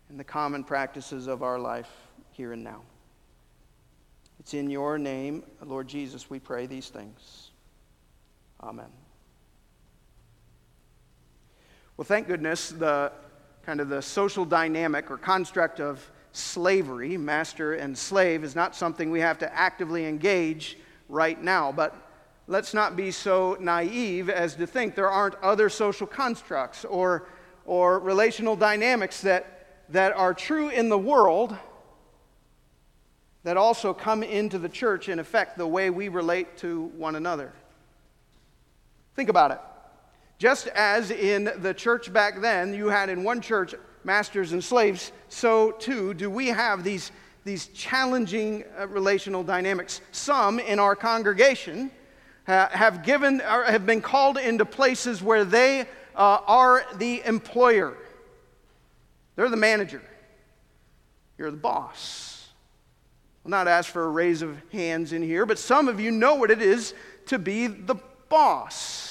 in 0.09 0.17
the 0.17 0.23
common 0.23 0.63
practices 0.63 1.27
of 1.27 1.43
our 1.43 1.59
life 1.59 1.91
here 2.31 2.53
and 2.53 2.63
now. 2.63 2.83
It's 4.39 4.55
in 4.55 4.71
your 4.71 4.99
name, 4.99 5.43
Lord 5.65 5.89
Jesus, 5.89 6.31
we 6.31 6.39
pray 6.39 6.67
these 6.67 6.91
things. 6.91 7.51
Amen. 8.63 9.00
Well, 12.01 12.07
thank 12.07 12.29
goodness 12.29 12.71
the 12.71 13.13
kind 13.63 13.79
of 13.79 13.91
the 13.91 14.01
social 14.01 14.47
dynamic 14.47 15.11
or 15.11 15.19
construct 15.19 15.81
of 15.81 16.11
slavery, 16.33 17.19
master 17.19 17.75
and 17.75 17.99
slave, 17.99 18.43
is 18.43 18.57
not 18.57 18.75
something 18.75 19.11
we 19.11 19.21
have 19.21 19.37
to 19.41 19.55
actively 19.55 20.07
engage 20.07 20.79
right 21.11 21.39
now. 21.45 21.71
But 21.71 21.95
let's 22.47 22.73
not 22.73 22.97
be 22.97 23.11
so 23.11 23.59
naive 23.61 24.31
as 24.31 24.55
to 24.55 24.67
think 24.67 24.95
there 24.95 25.11
aren't 25.11 25.35
other 25.43 25.69
social 25.69 26.07
constructs 26.07 26.87
or, 26.87 27.27
or 27.67 27.99
relational 27.99 28.57
dynamics 28.57 29.21
that, 29.21 29.83
that 29.91 30.15
are 30.15 30.33
true 30.33 30.71
in 30.71 30.89
the 30.89 30.99
world 30.99 31.55
that 33.43 33.59
also 33.59 33.93
come 33.93 34.23
into 34.23 34.59
the 34.59 34.71
church 34.71 35.11
and 35.11 35.21
affect 35.21 35.59
the 35.59 35.67
way 35.67 35.91
we 35.91 36.09
relate 36.09 36.57
to 36.57 36.85
one 36.97 37.15
another. 37.15 37.53
Think 39.17 39.29
about 39.29 39.51
it. 39.51 39.61
Just 40.41 40.69
as 40.69 41.11
in 41.11 41.53
the 41.59 41.75
church 41.75 42.11
back 42.11 42.41
then, 42.41 42.73
you 42.73 42.87
had 42.87 43.11
in 43.11 43.23
one 43.23 43.43
church 43.43 43.75
masters 44.05 44.53
and 44.53 44.65
slaves, 44.65 45.13
so 45.29 45.73
too 45.73 46.15
do 46.15 46.31
we 46.31 46.47
have 46.47 46.83
these, 46.83 47.13
these 47.45 47.67
challenging 47.67 48.65
uh, 48.79 48.89
relational 48.89 49.45
dynamics. 49.45 50.01
Some 50.13 50.59
in 50.59 50.79
our 50.79 50.97
congregation 50.97 51.91
uh, 52.49 52.69
have, 52.69 53.03
given, 53.03 53.41
have 53.41 53.85
been 53.85 54.01
called 54.01 54.39
into 54.39 54.65
places 54.65 55.23
where 55.23 55.45
they 55.45 55.83
uh, 56.17 56.39
are 56.47 56.87
the 56.97 57.23
employer, 57.27 57.99
they're 59.37 59.51
the 59.51 59.59
manager, 59.59 60.01
you're 61.37 61.51
the 61.51 61.59
boss. 61.59 62.49
I'll 63.45 63.51
not 63.51 63.69
ask 63.69 63.91
for 63.91 64.05
a 64.05 64.09
raise 64.09 64.41
of 64.41 64.57
hands 64.73 65.13
in 65.13 65.21
here, 65.21 65.45
but 65.45 65.59
some 65.59 65.87
of 65.87 66.01
you 66.01 66.11
know 66.11 66.37
what 66.37 66.51
it 66.51 66.63
is 66.63 66.95
to 67.27 67.39
be 67.39 67.67
the 67.67 67.97
boss. 68.31 69.10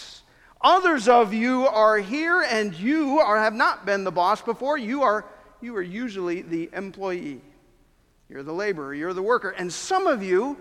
Others 0.61 1.07
of 1.07 1.33
you 1.33 1.67
are 1.67 1.97
here 1.97 2.41
and 2.41 2.75
you 2.75 3.19
are, 3.19 3.37
have 3.37 3.53
not 3.53 3.85
been 3.85 4.03
the 4.03 4.11
boss 4.11 4.41
before. 4.41 4.77
You 4.77 5.03
are 5.03 5.25
you 5.61 5.75
are 5.75 5.81
usually 5.81 6.41
the 6.41 6.69
employee. 6.73 7.41
You're 8.29 8.43
the 8.43 8.53
laborer, 8.53 8.93
you're 8.93 9.13
the 9.13 9.23
worker. 9.23 9.49
And 9.49 9.71
some 9.71 10.07
of 10.07 10.23
you 10.23 10.57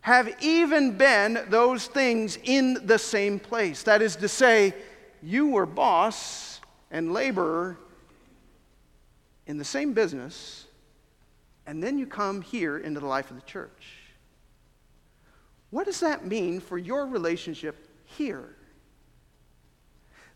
have 0.00 0.34
even 0.42 0.96
been 0.96 1.44
those 1.48 1.86
things 1.86 2.38
in 2.44 2.86
the 2.86 2.98
same 2.98 3.38
place. 3.38 3.82
That 3.84 4.02
is 4.02 4.16
to 4.16 4.28
say, 4.28 4.74
you 5.22 5.48
were 5.48 5.66
boss 5.66 6.60
and 6.90 7.12
laborer 7.12 7.78
in 9.46 9.58
the 9.58 9.64
same 9.64 9.92
business, 9.92 10.66
and 11.66 11.82
then 11.82 11.98
you 11.98 12.06
come 12.06 12.42
here 12.42 12.78
into 12.78 13.00
the 13.00 13.06
life 13.06 13.30
of 13.30 13.36
the 13.36 13.42
church. 13.42 14.00
What 15.70 15.86
does 15.86 16.00
that 16.00 16.26
mean 16.26 16.60
for 16.60 16.78
your 16.78 17.06
relationship 17.06 17.88
here? 18.04 18.54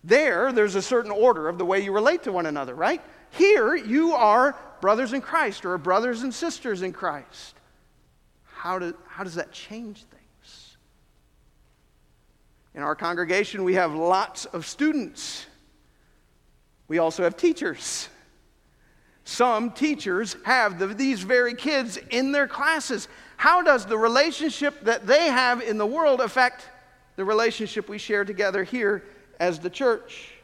There, 0.02 0.52
there's 0.52 0.76
a 0.76 0.82
certain 0.82 1.10
order 1.10 1.48
of 1.48 1.58
the 1.58 1.64
way 1.64 1.80
you 1.80 1.92
relate 1.92 2.22
to 2.22 2.32
one 2.32 2.46
another, 2.46 2.74
right? 2.74 3.02
Here, 3.30 3.74
you 3.74 4.14
are 4.14 4.56
brothers 4.80 5.12
in 5.12 5.20
Christ 5.20 5.64
or 5.64 5.76
brothers 5.78 6.22
and 6.22 6.32
sisters 6.32 6.82
in 6.82 6.92
Christ. 6.92 7.54
How, 8.44 8.78
do, 8.78 8.96
how 9.06 9.24
does 9.24 9.34
that 9.34 9.52
change 9.52 10.04
things? 10.04 10.76
In 12.74 12.82
our 12.82 12.94
congregation, 12.94 13.64
we 13.64 13.74
have 13.74 13.94
lots 13.94 14.46
of 14.46 14.64
students. 14.64 15.46
We 16.88 16.98
also 16.98 17.22
have 17.24 17.36
teachers. 17.36 18.08
Some 19.24 19.70
teachers 19.70 20.36
have 20.44 20.78
the, 20.78 20.86
these 20.88 21.20
very 21.20 21.54
kids 21.54 21.98
in 22.10 22.32
their 22.32 22.48
classes. 22.48 23.06
How 23.36 23.62
does 23.62 23.86
the 23.86 23.98
relationship 23.98 24.80
that 24.84 25.06
they 25.06 25.26
have 25.26 25.60
in 25.60 25.78
the 25.78 25.86
world 25.86 26.20
affect 26.20 26.68
the 27.16 27.24
relationship 27.24 27.88
we 27.88 27.98
share 27.98 28.24
together 28.24 28.64
here 28.64 29.04
as 29.40 29.58
the 29.58 29.70
church? 29.70 30.34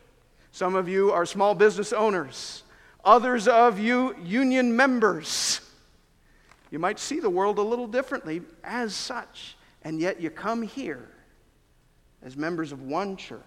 Some 0.50 0.74
of 0.74 0.88
you 0.88 1.12
are 1.12 1.24
small 1.24 1.54
business 1.54 1.92
owners, 1.92 2.64
others 3.04 3.46
of 3.46 3.78
you, 3.78 4.16
union 4.24 4.74
members. 4.74 5.60
You 6.70 6.80
might 6.80 6.98
see 6.98 7.20
the 7.20 7.30
world 7.30 7.58
a 7.58 7.62
little 7.62 7.86
differently 7.86 8.42
as 8.64 8.94
such, 8.94 9.56
and 9.82 10.00
yet 10.00 10.20
you 10.20 10.30
come 10.30 10.62
here 10.62 11.08
as 12.24 12.36
members 12.36 12.72
of 12.72 12.82
one 12.82 13.16
church. 13.16 13.42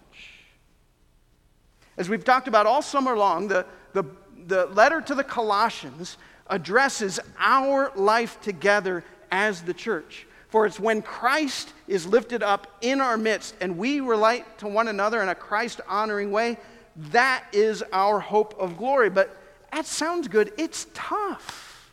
As 1.98 2.08
we've 2.08 2.24
talked 2.24 2.48
about 2.48 2.66
all 2.66 2.80
summer 2.80 3.16
long, 3.16 3.48
the, 3.48 3.66
the, 3.92 4.04
the 4.46 4.66
letter 4.66 5.02
to 5.02 5.14
the 5.14 5.24
Colossians 5.24 6.16
addresses 6.46 7.20
our 7.38 7.92
life 7.94 8.40
together 8.40 9.04
as 9.30 9.62
the 9.62 9.74
church. 9.74 10.26
For 10.50 10.66
it's 10.66 10.80
when 10.80 11.00
Christ 11.00 11.72
is 11.86 12.06
lifted 12.06 12.42
up 12.42 12.66
in 12.80 13.00
our 13.00 13.16
midst 13.16 13.54
and 13.60 13.78
we 13.78 14.00
relate 14.00 14.44
to 14.58 14.68
one 14.68 14.88
another 14.88 15.22
in 15.22 15.28
a 15.28 15.34
Christ 15.34 15.80
honoring 15.88 16.32
way, 16.32 16.58
that 16.96 17.44
is 17.52 17.84
our 17.92 18.18
hope 18.18 18.58
of 18.58 18.76
glory. 18.76 19.10
But 19.10 19.36
that 19.72 19.86
sounds 19.86 20.26
good. 20.26 20.52
It's 20.58 20.88
tough, 20.92 21.92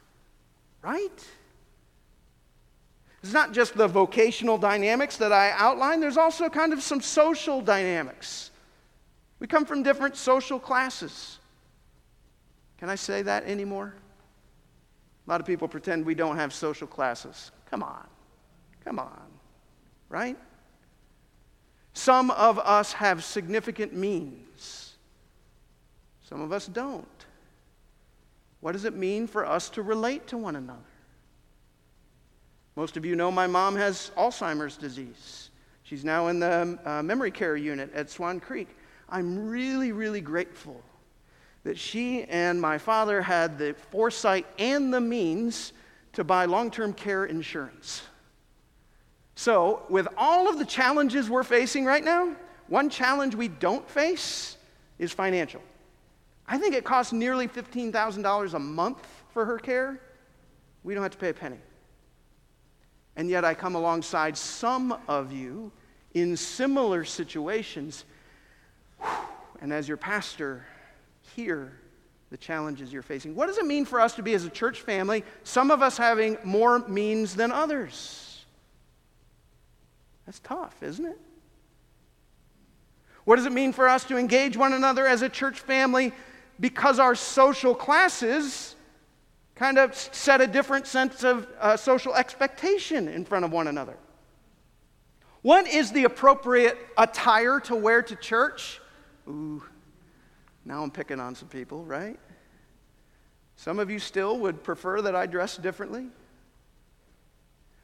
right? 0.81 1.27
It's 3.21 3.33
not 3.33 3.51
just 3.51 3.77
the 3.77 3.87
vocational 3.87 4.57
dynamics 4.57 5.17
that 5.17 5.31
I 5.31 5.51
outlined, 5.51 6.01
there's 6.01 6.17
also 6.17 6.49
kind 6.49 6.73
of 6.73 6.81
some 6.81 7.01
social 7.01 7.61
dynamics. 7.61 8.51
We 9.39 9.45
come 9.45 9.65
from 9.65 9.83
different 9.83 10.15
social 10.15 10.59
classes. 10.59 11.37
Can 12.79 12.89
I 12.89 12.95
say 12.95 13.21
that 13.21 13.43
anymore? 13.43 13.93
A 15.27 15.29
lot 15.29 15.41
of 15.41 15.45
people 15.45 15.67
pretend 15.67 16.05
we 16.05 16.15
don't 16.15 16.37
have 16.37 16.53
social 16.53 16.87
classes. 16.87 17.51
Come 17.69 17.83
on. 17.83 18.07
Come 18.87 18.99
on. 18.99 19.27
Right? 20.07 20.37
Some 21.91 22.31
of 22.31 22.57
us 22.57 22.93
have 22.93 23.21
significant 23.21 23.93
means, 23.93 24.95
some 26.23 26.39
of 26.39 26.53
us 26.53 26.67
don't. 26.67 27.05
What 28.61 28.71
does 28.71 28.85
it 28.85 28.95
mean 28.95 29.27
for 29.27 29.45
us 29.45 29.69
to 29.71 29.81
relate 29.81 30.27
to 30.27 30.37
one 30.37 30.55
another? 30.55 30.79
Most 32.77 32.95
of 32.95 33.05
you 33.05 33.17
know 33.17 33.29
my 33.29 33.45
mom 33.45 33.75
has 33.75 34.11
Alzheimer's 34.15 34.77
disease. 34.77 35.49
She's 35.83 36.05
now 36.05 36.27
in 36.27 36.39
the 36.39 36.79
uh, 36.85 37.03
memory 37.03 37.31
care 37.31 37.57
unit 37.57 37.91
at 37.93 38.09
Swan 38.09 38.39
Creek. 38.39 38.69
I'm 39.09 39.49
really, 39.49 39.91
really 39.91 40.21
grateful 40.21 40.81
that 41.65 41.77
she 41.77 42.23
and 42.23 42.61
my 42.61 42.77
father 42.77 43.21
had 43.21 43.57
the 43.57 43.75
foresight 43.91 44.45
and 44.57 44.93
the 44.93 45.01
means 45.01 45.73
to 46.13 46.23
buy 46.23 46.45
long 46.45 46.71
term 46.71 46.93
care 46.93 47.25
insurance. 47.25 48.03
So, 49.37 49.83
with 49.87 50.07
all 50.17 50.49
of 50.49 50.57
the 50.57 50.65
challenges 50.65 51.29
we're 51.29 51.43
facing 51.43 51.85
right 51.85 52.03
now, 52.03 52.35
one 52.69 52.89
challenge 52.89 53.35
we 53.35 53.47
don't 53.47 53.87
face 53.87 54.57
is 54.97 55.13
financial. 55.13 55.61
I 56.47 56.57
think 56.57 56.73
it 56.73 56.83
costs 56.83 57.13
nearly 57.13 57.47
$15,000 57.47 58.53
a 58.55 58.59
month 58.59 59.07
for 59.29 59.45
her 59.45 59.59
care. 59.59 60.01
We 60.83 60.95
don't 60.95 61.03
have 61.03 61.11
to 61.11 61.19
pay 61.19 61.29
a 61.29 61.35
penny. 61.35 61.59
And 63.15 63.29
yet, 63.29 63.45
I 63.45 63.53
come 63.53 63.75
alongside 63.75 64.35
some 64.35 64.97
of 65.07 65.31
you 65.31 65.71
in 66.15 66.35
similar 66.35 67.05
situations. 67.05 68.05
And 69.61 69.71
as 69.71 69.87
your 69.87 69.97
pastor, 69.97 70.65
hear 71.35 71.73
the 72.31 72.37
challenges 72.37 72.91
you're 72.91 73.03
facing. 73.03 73.35
What 73.35 73.45
does 73.45 73.59
it 73.59 73.67
mean 73.67 73.85
for 73.85 74.01
us 74.01 74.15
to 74.15 74.23
be 74.23 74.33
as 74.33 74.45
a 74.45 74.49
church 74.49 74.81
family, 74.81 75.23
some 75.43 75.69
of 75.69 75.83
us 75.83 75.95
having 75.95 76.39
more 76.43 76.79
means 76.79 77.35
than 77.35 77.51
others? 77.51 78.26
That's 80.27 80.39
tough, 80.39 80.83
isn't 80.83 81.05
it? 81.05 81.19
What 83.23 83.37
does 83.37 83.45
it 83.45 83.51
mean 83.51 83.73
for 83.73 83.87
us 83.87 84.03
to 84.05 84.17
engage 84.17 84.55
one 84.55 84.73
another 84.73 85.07
as 85.07 85.21
a 85.21 85.29
church 85.29 85.59
family 85.59 86.11
because 86.59 86.99
our 86.99 87.15
social 87.15 87.73
classes 87.73 88.75
kind 89.55 89.77
of 89.77 89.95
set 89.95 90.39
a 90.39 90.47
different 90.47 90.85
sense 90.85 91.23
of 91.23 91.47
uh, 91.59 91.75
social 91.75 92.13
expectation 92.13 93.07
in 93.07 93.25
front 93.25 93.45
of 93.45 93.51
one 93.51 93.67
another? 93.67 93.97
What 95.41 95.65
is 95.65 95.91
the 95.91 96.03
appropriate 96.03 96.77
attire 96.97 97.59
to 97.61 97.75
wear 97.75 98.01
to 98.01 98.15
church? 98.17 98.81
Ooh, 99.29 99.63
now 100.65 100.83
I'm 100.83 100.91
picking 100.91 101.21
on 101.21 101.35
some 101.35 101.47
people, 101.47 101.85
right? 101.85 102.19
Some 103.55 103.79
of 103.79 103.89
you 103.89 103.99
still 103.99 104.37
would 104.39 104.63
prefer 104.63 105.01
that 105.01 105.15
I 105.15 105.25
dress 105.25 105.55
differently. 105.57 106.07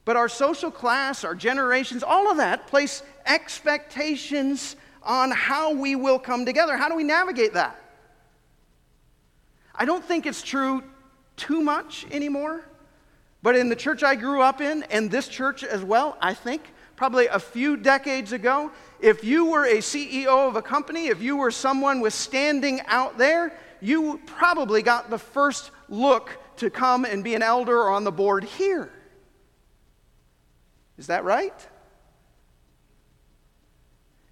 But 0.06 0.18
our 0.18 0.28
social 0.28 0.72
class, 0.72 1.24
our 1.24 1.36
generations, 1.36 2.04
all 2.04 2.30
of 2.30 2.38
that 2.38 2.68
place 2.68 3.04
expectations 3.26 4.76
on 5.02 5.32
how 5.32 5.74
we 5.74 5.96
will 5.96 6.20
come 6.20 6.46
together. 6.46 6.78
How 6.78 6.90
do 6.90 6.96
we 6.96 7.04
navigate 7.04 7.54
that? 7.54 7.80
I 9.76 9.86
don't 9.86 10.04
think 10.04 10.26
it's 10.26 10.42
true 10.42 10.84
too 11.36 11.62
much 11.62 12.06
anymore, 12.12 12.64
but 13.42 13.56
in 13.56 13.70
the 13.70 13.76
church 13.76 14.04
I 14.04 14.16
grew 14.16 14.42
up 14.42 14.62
in, 14.62 14.84
and 14.84 15.10
this 15.10 15.28
church 15.28 15.64
as 15.64 15.84
well, 15.84 16.18
I 16.22 16.34
think 16.34 16.74
probably 16.96 17.28
a 17.28 17.40
few 17.40 17.76
decades 17.76 18.32
ago, 18.34 18.72
if 19.02 19.24
you 19.24 19.46
were 19.46 19.66
a 19.66 19.78
CEO 19.78 20.48
of 20.48 20.56
a 20.56 20.62
company, 20.62 21.08
if 21.08 21.22
you 21.22 21.36
were 21.38 21.52
someone 21.52 22.02
with 22.02 22.14
standing 22.14 22.82
out 22.86 23.18
there, 23.18 23.58
you 23.82 24.22
probably 24.26 24.82
got 24.82 25.10
the 25.10 25.18
first 25.18 25.72
look 25.90 26.38
to 26.58 26.70
come 26.70 27.04
and 27.04 27.24
be 27.24 27.36
an 27.36 27.42
elder 27.42 27.78
or 27.78 27.90
on 27.90 28.04
the 28.04 28.12
board 28.12 28.44
here. 28.44 28.92
Is 31.04 31.08
that 31.08 31.26
right? 31.26 31.68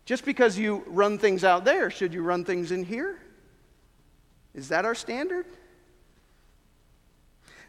Just 0.06 0.24
because 0.24 0.58
you 0.58 0.86
run 0.88 1.18
things 1.18 1.44
out 1.44 1.66
there, 1.66 1.92
should 1.92 2.14
you 2.14 2.24
run 2.24 2.46
things 2.46 2.72
in 2.72 2.86
here? 2.86 3.20
Is 4.56 4.70
that 4.70 4.86
our 4.86 4.96
standard? 4.96 5.46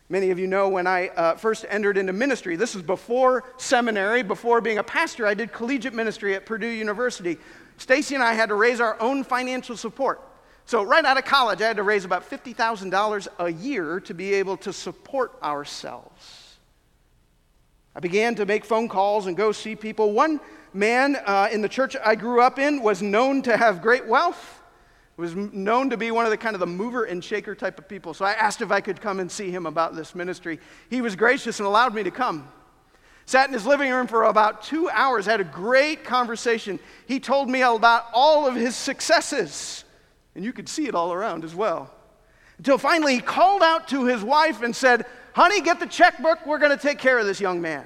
Many 0.09 0.31
of 0.31 0.39
you 0.39 0.47
know 0.47 0.69
when 0.69 0.87
I 0.87 1.09
uh, 1.09 1.35
first 1.35 1.67
entered 1.69 1.99
into 1.99 2.13
ministry, 2.13 2.55
this 2.55 2.77
was 2.77 2.85
before 2.85 3.43
seminary, 3.57 4.23
before 4.23 4.61
being 4.61 4.79
a 4.79 4.85
pastor, 4.85 5.27
I 5.27 5.35
did 5.35 5.53
collegiate 5.53 5.95
ministry 5.95 6.37
at 6.37 6.47
Purdue 6.47 6.69
University. 6.69 7.39
Stacy 7.79 8.15
and 8.15 8.23
I 8.23 8.35
had 8.35 8.51
to 8.51 8.55
raise 8.55 8.81
our 8.81 8.97
own 9.01 9.25
financial 9.25 9.77
support. 9.77 10.21
So, 10.65 10.85
right 10.85 11.05
out 11.05 11.19
of 11.19 11.25
college, 11.25 11.61
I 11.61 11.67
had 11.67 11.77
to 11.79 11.83
raise 11.83 12.05
about 12.05 12.31
$50,000 12.31 13.29
a 13.41 13.53
year 13.53 13.99
to 13.99 14.15
be 14.15 14.35
able 14.35 14.59
to 14.59 14.73
support 14.73 15.33
ourselves. 15.43 16.42
I 17.95 18.01
began 18.01 18.35
to 18.37 18.47
make 18.47 18.65
phone 18.65 18.89
calls 18.89 19.27
and 19.27 19.37
go 19.37 19.53
see 19.53 19.77
people. 19.77 20.13
One 20.13 20.41
man 20.73 21.17
uh, 21.27 21.49
in 21.53 21.61
the 21.61 21.69
church 21.69 21.97
I 22.05 22.15
grew 22.15 22.41
up 22.41 22.59
in 22.59 22.83
was 22.83 23.03
known 23.03 23.43
to 23.43 23.57
have 23.57 23.83
great 23.83 24.07
wealth 24.07 24.63
was 25.23 25.35
known 25.37 25.91
to 25.91 25.97
be 25.97 26.11
one 26.11 26.25
of 26.25 26.31
the 26.31 26.37
kind 26.37 26.55
of 26.55 26.61
the 26.61 26.67
mover 26.67 27.05
and 27.05 27.23
shaker 27.23 27.55
type 27.55 27.79
of 27.79 27.89
people. 27.89 28.13
So 28.13 28.25
I 28.25 28.33
asked 28.33 28.61
if 28.61 28.73
I 28.73 28.81
could 28.81 29.01
come 29.01 29.21
and 29.21 29.31
see 29.31 29.51
him 29.51 29.67
about 29.67 29.95
this 29.95 30.15
ministry. 30.15 30.59
He 30.91 31.01
was 31.01 31.17
gracious 31.17 31.61
and 31.61 31.67
allowed 31.67 31.95
me 31.95 32.03
to 32.03 32.11
come. 32.11 32.49
Sat 33.25 33.47
in 33.47 33.53
his 33.53 33.65
living 33.65 33.93
room 33.93 34.09
for 34.09 34.25
about 34.25 34.63
two 34.65 34.91
hours, 34.91 35.27
had 35.27 35.41
a 35.41 35.45
great 35.45 36.03
conversation. 36.03 36.81
He 37.07 37.21
told 37.21 37.49
me 37.49 37.63
about 37.63 38.07
all 38.13 38.49
of 38.49 38.57
his 38.57 38.75
successes, 38.75 39.85
and 40.35 40.45
you 40.45 40.53
could 40.53 40.69
see 40.69 40.89
it 40.89 40.95
all 40.95 41.13
around 41.13 41.45
as 41.45 41.55
well. 41.55 41.95
Until 42.59 42.79
finally 42.79 43.15
he 43.15 43.21
called 43.21 43.63
out 43.63 43.89
to 43.89 44.07
his 44.07 44.25
wife 44.25 44.63
and 44.63 44.75
said, 44.75 45.07
Honey, 45.35 45.61
get 45.61 45.81
the 45.81 45.87
checkbook. 45.87 46.47
We're 46.47 46.59
going 46.59 46.77
to 46.77 46.83
take 46.83 46.99
care 46.99 47.19
of 47.19 47.27
this 47.27 47.41
young 47.41 47.61
man. 47.61 47.85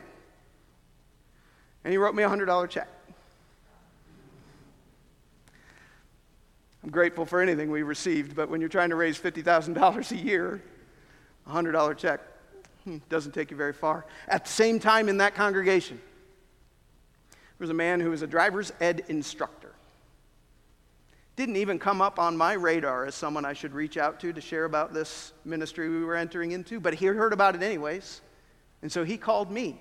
And 1.85 1.93
he 1.93 1.99
wrote 1.99 2.15
me 2.15 2.25
a 2.25 2.29
$100 2.29 2.69
check. 2.69 2.89
I'm 6.83 6.91
grateful 6.91 7.27
for 7.27 7.41
anything 7.41 7.71
we 7.71 7.83
received, 7.83 8.37
but 8.37 8.49
when 8.49 8.61
you're 8.61 8.69
trying 8.69 8.91
to 8.91 8.97
raise 8.97 9.19
$50,000 9.19 10.11
a 10.13 10.17
year, 10.17 10.63
a 11.47 11.51
$100 11.51 11.97
check 11.97 12.21
hmm, 12.85 12.99
doesn't 13.09 13.33
take 13.33 13.51
you 13.51 13.57
very 13.57 13.73
far. 13.73 14.07
At 14.29 14.45
the 14.45 14.51
same 14.51 14.79
time, 14.79 15.09
in 15.09 15.19
that 15.19 15.35
congregation, 15.35 16.01
there 17.31 17.65
was 17.65 17.71
a 17.71 17.75
man 17.75 18.01
who 18.01 18.11
was 18.11 18.23
a 18.23 18.27
driver's 18.27 18.73
ed 18.81 19.05
instructor. 19.09 19.66
Didn't 21.37 21.57
even 21.57 21.79
come 21.79 22.01
up 22.01 22.19
on 22.19 22.35
my 22.35 22.55
radar 22.55 23.05
as 23.05 23.15
someone 23.15 23.45
I 23.45 23.53
should 23.53 23.75
reach 23.75 23.99
out 23.99 24.19
to 24.21 24.33
to 24.33 24.41
share 24.41 24.65
about 24.65 24.95
this 24.95 25.35
ministry 25.45 25.91
we 25.91 26.03
were 26.03 26.17
entering 26.17 26.53
into, 26.53 26.81
but 26.81 26.95
he 26.95 27.07
heard 27.07 27.35
about 27.35 27.55
it 27.55 27.63
anyways. 27.63 28.23
And 28.81 28.91
so 28.91 29.05
he 29.05 29.19
called 29.19 29.51
me. 29.51 29.81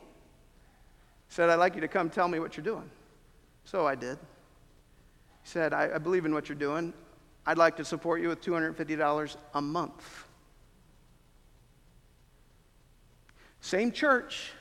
Said, 1.29 1.49
I'd 1.49 1.55
like 1.55 1.75
you 1.75 1.81
to 1.81 1.87
come 1.87 2.09
tell 2.09 2.27
me 2.27 2.39
what 2.39 2.57
you're 2.57 2.63
doing. 2.63 2.89
So 3.63 3.87
I 3.87 3.95
did. 3.95 4.17
He 5.43 5.49
said, 5.49 5.73
I, 5.73 5.95
I 5.95 5.97
believe 5.97 6.25
in 6.25 6.33
what 6.33 6.49
you're 6.49 6.57
doing. 6.57 6.93
I'd 7.45 7.57
like 7.57 7.77
to 7.77 7.85
support 7.85 8.21
you 8.21 8.27
with 8.27 8.41
$250 8.41 9.37
a 9.53 9.61
month. 9.61 10.25
Same 13.61 13.91
church. 13.91 14.51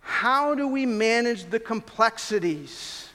How 0.00 0.54
do 0.54 0.68
we 0.68 0.86
manage 0.86 1.50
the 1.50 1.58
complexities 1.58 3.05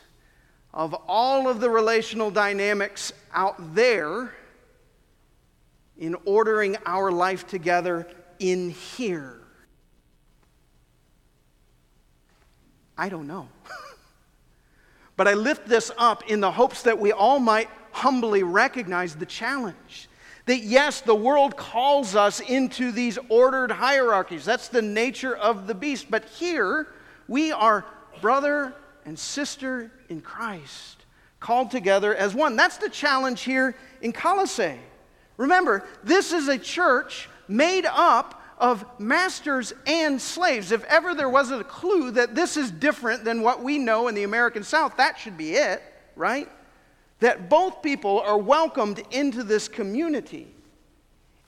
of 0.74 0.94
all 1.08 1.48
of 1.48 1.60
the 1.60 1.70
relational 1.70 2.32
dynamics 2.32 3.12
out 3.34 3.76
there 3.76 4.34
in 5.98 6.16
ordering 6.26 6.78
our 6.86 7.12
life 7.12 7.48
together 7.48 8.08
in 8.40 8.70
here? 8.70 9.40
I 12.98 13.10
don't 13.10 13.28
know. 13.28 13.48
But 15.22 15.28
I 15.28 15.36
lift 15.36 15.68
this 15.68 15.92
up 16.00 16.24
in 16.32 16.40
the 16.40 16.52
hopes 16.52 16.82
that 16.82 16.98
we 16.98 17.12
all 17.12 17.38
might 17.38 17.70
humbly 17.92 18.42
recognize 18.42 19.14
the 19.14 19.28
challenge. 19.28 20.10
That 20.48 20.64
yes, 20.64 21.02
the 21.02 21.14
world 21.14 21.56
calls 21.56 22.16
us 22.16 22.40
into 22.40 22.92
these 22.92 23.20
ordered 23.30 23.72
hierarchies. 23.72 24.46
That's 24.46 24.70
the 24.70 24.82
nature 24.82 25.36
of 25.36 25.68
the 25.68 25.76
beast. 25.76 26.10
But 26.10 26.26
here, 26.26 26.88
we 27.28 27.52
are 27.52 27.86
brother 28.20 28.74
and 29.06 29.20
sister 29.20 29.92
in 30.12 30.22
Christ, 30.22 31.06
called 31.40 31.72
together 31.72 32.14
as 32.14 32.36
one. 32.36 32.56
That's 32.56 32.78
the 32.78 32.90
challenge 32.90 33.42
here 33.42 33.76
in 34.02 34.12
Colossae. 34.12 34.78
Remember, 35.38 35.88
this 36.04 36.34
is 36.34 36.48
a 36.48 36.60
church 36.60 37.28
made 37.48 37.88
up 37.88 38.44
of 38.60 38.86
masters 39.00 39.74
and 39.88 40.22
slaves. 40.22 40.72
If 40.72 40.84
ever 40.84 41.16
there 41.16 41.30
was 41.30 41.50
a 41.50 41.64
clue 41.64 42.12
that 42.12 42.36
this 42.36 42.58
is 42.58 42.70
different 42.70 43.24
than 43.24 43.42
what 43.42 43.64
we 43.64 43.80
know 43.80 44.08
in 44.08 44.14
the 44.14 44.22
American 44.22 44.64
South, 44.64 44.98
that 44.98 45.18
should 45.18 45.36
be 45.36 45.54
it, 45.54 45.82
right? 46.16 46.48
That 47.22 47.50
both 47.50 47.82
people 47.82 48.20
are 48.20 48.38
welcomed 48.38 49.02
into 49.10 49.44
this 49.44 49.68
community. 49.68 50.48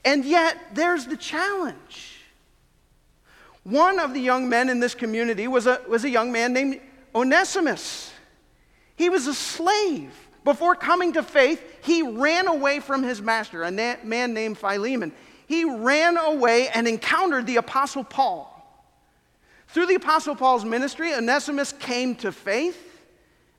And 0.04 0.24
yet, 0.24 0.58
there's 0.74 1.06
the 1.06 1.16
challenge. 1.16 2.20
One 3.62 4.00
of 4.00 4.12
the 4.12 4.20
young 4.20 4.48
men 4.48 4.68
in 4.68 4.80
this 4.80 4.94
community 4.94 5.46
was 5.46 5.66
a, 5.66 5.80
was 5.88 6.04
a 6.04 6.10
young 6.10 6.32
man 6.32 6.52
named 6.52 6.80
Onesimus. 7.14 8.03
He 8.96 9.08
was 9.08 9.26
a 9.26 9.34
slave. 9.34 10.12
Before 10.44 10.74
coming 10.74 11.14
to 11.14 11.22
faith, 11.22 11.62
he 11.82 12.02
ran 12.02 12.48
away 12.48 12.80
from 12.80 13.02
his 13.02 13.22
master, 13.22 13.62
a 13.62 13.70
na- 13.70 13.96
man 14.04 14.34
named 14.34 14.58
Philemon 14.58 15.12
he 15.46 15.64
ran 15.64 16.16
away 16.16 16.68
and 16.68 16.88
encountered 16.88 17.46
the 17.46 17.56
Apostle 17.56 18.04
Paul. 18.04 18.50
Through 19.68 19.86
the 19.86 19.94
Apostle 19.96 20.36
Paul's 20.36 20.64
ministry, 20.64 21.14
Onesimus 21.14 21.72
came 21.72 22.14
to 22.16 22.32
faith 22.32 23.02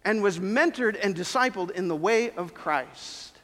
and 0.03 0.21
was 0.21 0.39
mentored 0.39 0.97
and 1.01 1.15
discipled 1.15 1.71
in 1.71 1.87
the 1.87 1.95
way 1.95 2.31
of 2.31 2.53
Christ. 2.53 3.37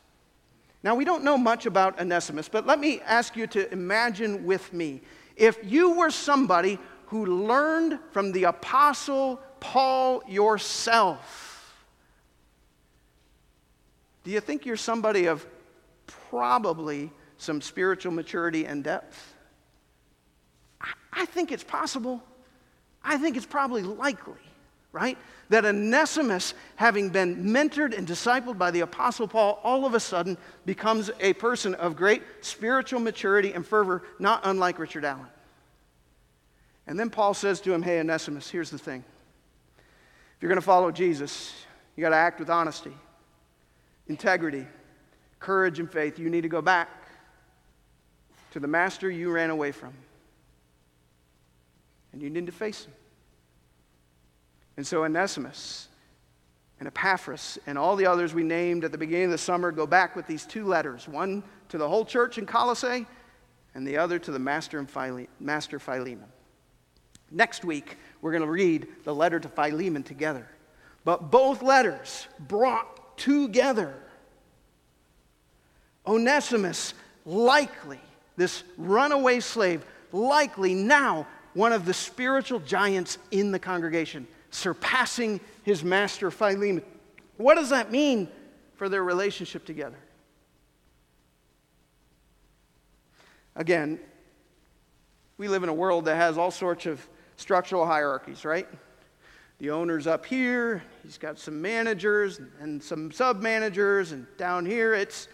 Now, 0.84 0.96
we 0.96 1.06
don't 1.06 1.24
know 1.24 1.38
much 1.38 1.66
about 1.66 2.00
Onesimus, 2.00 2.50
but 2.50 2.66
let 2.66 2.80
me 2.80 3.02
ask 3.02 3.36
you 3.36 3.46
to 3.48 3.72
imagine 3.72 4.46
with 4.46 4.74
me 4.74 5.02
if 5.36 5.60
you 5.64 5.96
were 5.96 6.10
somebody 6.10 6.80
who 7.08 7.26
learned 7.26 8.00
from 8.12 8.32
the 8.32 8.46
Apostle 8.46 9.40
Paul 9.60 10.24
yourself, 10.28 11.51
do 14.24 14.32
you 14.32 14.40
think 14.40 14.66
you're 14.66 14.78
somebody 14.78 15.26
of 15.26 15.46
probably 16.30 17.12
some 17.38 17.62
spiritual 17.62 18.12
maturity 18.12 18.66
and 18.66 18.84
depth? 18.84 19.34
I 21.14 21.26
think 21.26 21.52
it's 21.52 21.64
possible. 21.64 22.24
I 23.04 23.18
think 23.18 23.36
it's 23.36 23.46
probably 23.46 23.84
likely, 23.84 24.42
right? 24.92 25.18
That 25.50 25.66
Onesimus, 25.66 26.54
having 26.76 27.10
been 27.10 27.46
mentored 27.46 27.98
and 27.98 28.08
discipled 28.08 28.58
by 28.58 28.72
the 28.72 28.82
Apostle 28.82 29.28
Paul, 29.28 29.60
all 29.64 29.86
of 29.86 29.94
a 29.94 30.00
sudden 30.00 30.38
becomes 30.66 31.10
a 31.20 31.34
person 31.34 31.76
of 31.76 31.96
great 31.96 32.22
spiritual 32.42 33.00
maturity 33.00 33.54
and 33.54 33.66
fervor, 33.66 34.04
not 34.20 34.42
unlike 34.44 34.80
Richard 34.80 35.04
Allen. 35.04 35.28
And 36.88 37.00
then 37.00 37.10
Paul 37.10 37.34
says 37.34 37.62
to 37.62 37.74
him, 37.74 37.82
Hey, 37.82 38.00
Onesimus, 38.00 38.50
here's 38.50 38.70
the 38.70 38.78
thing. 38.78 39.04
If 39.78 40.42
you're 40.42 40.50
going 40.50 40.58
to 40.58 40.66
follow 40.66 40.92
Jesus, 40.92 41.54
you 41.96 42.02
got 42.02 42.10
to 42.10 42.16
act 42.16 42.40
with 42.40 42.50
honesty, 42.50 42.94
integrity, 44.12 44.68
courage, 45.40 45.80
and 45.80 45.90
faith. 45.90 46.20
You 46.20 46.30
need 46.30 46.42
to 46.42 46.50
go 46.50 46.62
back 46.62 46.90
to 48.52 48.60
the 48.60 48.68
master 48.68 49.10
you 49.10 49.32
ran 49.32 49.50
away 49.50 49.72
from. 49.72 49.94
And 52.12 52.22
you 52.22 52.30
need 52.30 52.46
to 52.46 52.52
face 52.52 52.84
him. 52.84 52.94
And 54.76 54.86
so 54.86 55.06
Onesimus 55.06 55.88
and 56.80 56.88
Epaphras 56.90 57.58
and 57.66 57.78
all 57.78 57.96
the 57.96 58.06
others 58.06 58.34
we 58.34 58.44
named 58.44 58.84
at 58.84 58.92
the 58.92 58.98
beginning 58.98 59.26
of 59.26 59.32
the 59.32 59.38
summer 59.38 59.72
go 59.72 59.88
back 59.88 60.14
with 60.14 60.28
these 60.28 60.46
two 60.46 60.66
letters 60.66 61.08
one 61.08 61.42
to 61.70 61.78
the 61.78 61.88
whole 61.88 62.04
church 62.04 62.38
in 62.38 62.46
Colossae, 62.46 63.06
and 63.74 63.88
the 63.88 63.96
other 63.96 64.20
to 64.20 64.32
the 64.32 64.40
master, 64.40 64.78
and 64.78 65.28
master 65.40 65.80
Philemon. 65.80 66.28
Next 67.32 67.64
week, 67.64 67.98
we're 68.22 68.34
going 68.34 68.44
to 68.44 68.52
read 68.52 68.90
the 69.06 69.16
letter 69.16 69.40
to 69.40 69.48
Philemon 69.48 70.04
together. 70.04 70.46
But 71.06 71.32
both 71.32 71.62
letters 71.62 72.28
brought 72.38 73.01
together. 73.18 73.94
Onesimus 76.06 76.94
likely 77.26 78.00
this 78.38 78.64
runaway 78.78 79.40
slave, 79.40 79.86
likely 80.12 80.74
now 80.74 81.28
one 81.54 81.74
of 81.74 81.86
the 81.86 81.94
spiritual 81.94 82.60
giants 82.60 83.18
in 83.30 83.52
the 83.52 83.60
congregation, 83.60 84.26
surpassing 84.50 85.40
his 85.64 85.84
master 85.84 86.32
Philemon. 86.32 86.84
What 87.38 87.56
does 87.56 87.70
that 87.70 87.92
mean 87.92 88.30
for 88.76 88.90
their 88.90 89.04
relationship 89.04 89.66
together? 89.66 89.98
Again, 93.56 94.00
we 95.38 95.48
live 95.48 95.64
in 95.64 95.70
a 95.70 95.74
world 95.74 96.06
that 96.06 96.16
has 96.16 96.38
all 96.38 96.52
sorts 96.52 96.86
of 96.86 97.06
structural 97.36 97.86
hierarchies, 97.86 98.46
right? 98.46 98.68
The 99.62 99.70
owner's 99.70 100.08
up 100.08 100.26
here, 100.26 100.82
he's 101.04 101.20
got 101.20 101.38
some 101.38 101.62
managers 101.62 102.42
and 102.60 102.82
some 102.82 103.12
sub 103.12 103.44
managers, 103.44 104.12
and 104.12 104.26
down 104.36 104.66
here 104.66 104.96
it's 104.96 105.28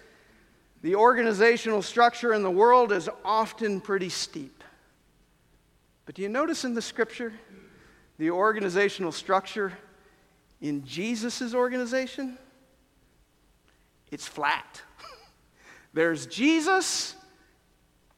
the 0.82 0.96
organizational 0.96 1.82
structure 1.82 2.34
in 2.34 2.44
the 2.44 2.52
world 2.52 2.92
is 2.92 3.10
often 3.24 3.80
pretty 3.80 4.10
steep. 4.10 4.66
But 6.06 6.16
do 6.16 6.24
you 6.24 6.28
notice 6.28 6.66
in 6.66 6.74
the 6.74 6.82
scripture 6.82 7.32
the 8.18 8.32
organizational 8.32 9.14
structure 9.14 9.72
in 10.60 10.84
Jesus' 10.84 11.54
organization? 11.54 12.38
It's 14.12 14.28
flat. 14.28 14.82
There's 15.94 16.26
Jesus 16.26 17.16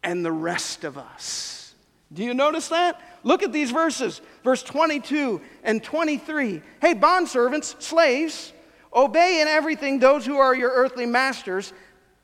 and 0.02 0.26
the 0.26 0.32
rest 0.32 0.86
of 0.86 0.98
us. 0.98 1.76
Do 2.12 2.24
you 2.24 2.34
notice 2.34 2.69
that? 2.69 3.00
Look 3.23 3.43
at 3.43 3.51
these 3.51 3.71
verses, 3.71 4.21
verse 4.43 4.63
22 4.63 5.41
and 5.63 5.84
23. 5.84 6.62
Hey, 6.82 6.95
bondservants, 6.95 7.82
slaves, 7.82 8.53
obey 8.93 9.41
in 9.41 9.47
everything 9.47 9.99
those 9.99 10.25
who 10.25 10.38
are 10.38 10.55
your 10.55 10.71
earthly 10.71 11.05
masters 11.05 11.73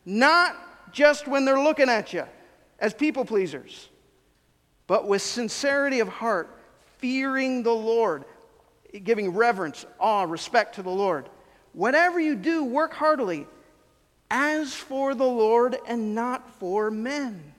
not 0.05 0.55
just 0.91 1.27
when 1.27 1.45
they're 1.45 1.61
looking 1.61 1.89
at 1.89 2.13
you 2.13 2.23
as 2.79 2.93
people 2.93 3.25
pleasers, 3.25 3.89
but 4.87 5.07
with 5.07 5.21
sincerity 5.21 5.99
of 5.99 6.07
heart, 6.07 6.61
fearing 6.97 7.63
the 7.63 7.73
Lord, 7.73 8.23
giving 9.03 9.31
reverence, 9.31 9.85
awe, 9.99 10.23
respect 10.23 10.75
to 10.75 10.83
the 10.83 10.91
Lord. 10.91 11.29
Whatever 11.73 12.19
you 12.19 12.35
do, 12.35 12.63
work 12.63 12.93
heartily, 12.93 13.47
as 14.29 14.73
for 14.73 15.15
the 15.15 15.25
Lord 15.25 15.77
and 15.87 16.15
not 16.15 16.49
for 16.59 16.89
men. 16.89 17.53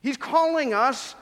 He's 0.00 0.16
calling 0.16 0.72
us, 0.72 1.14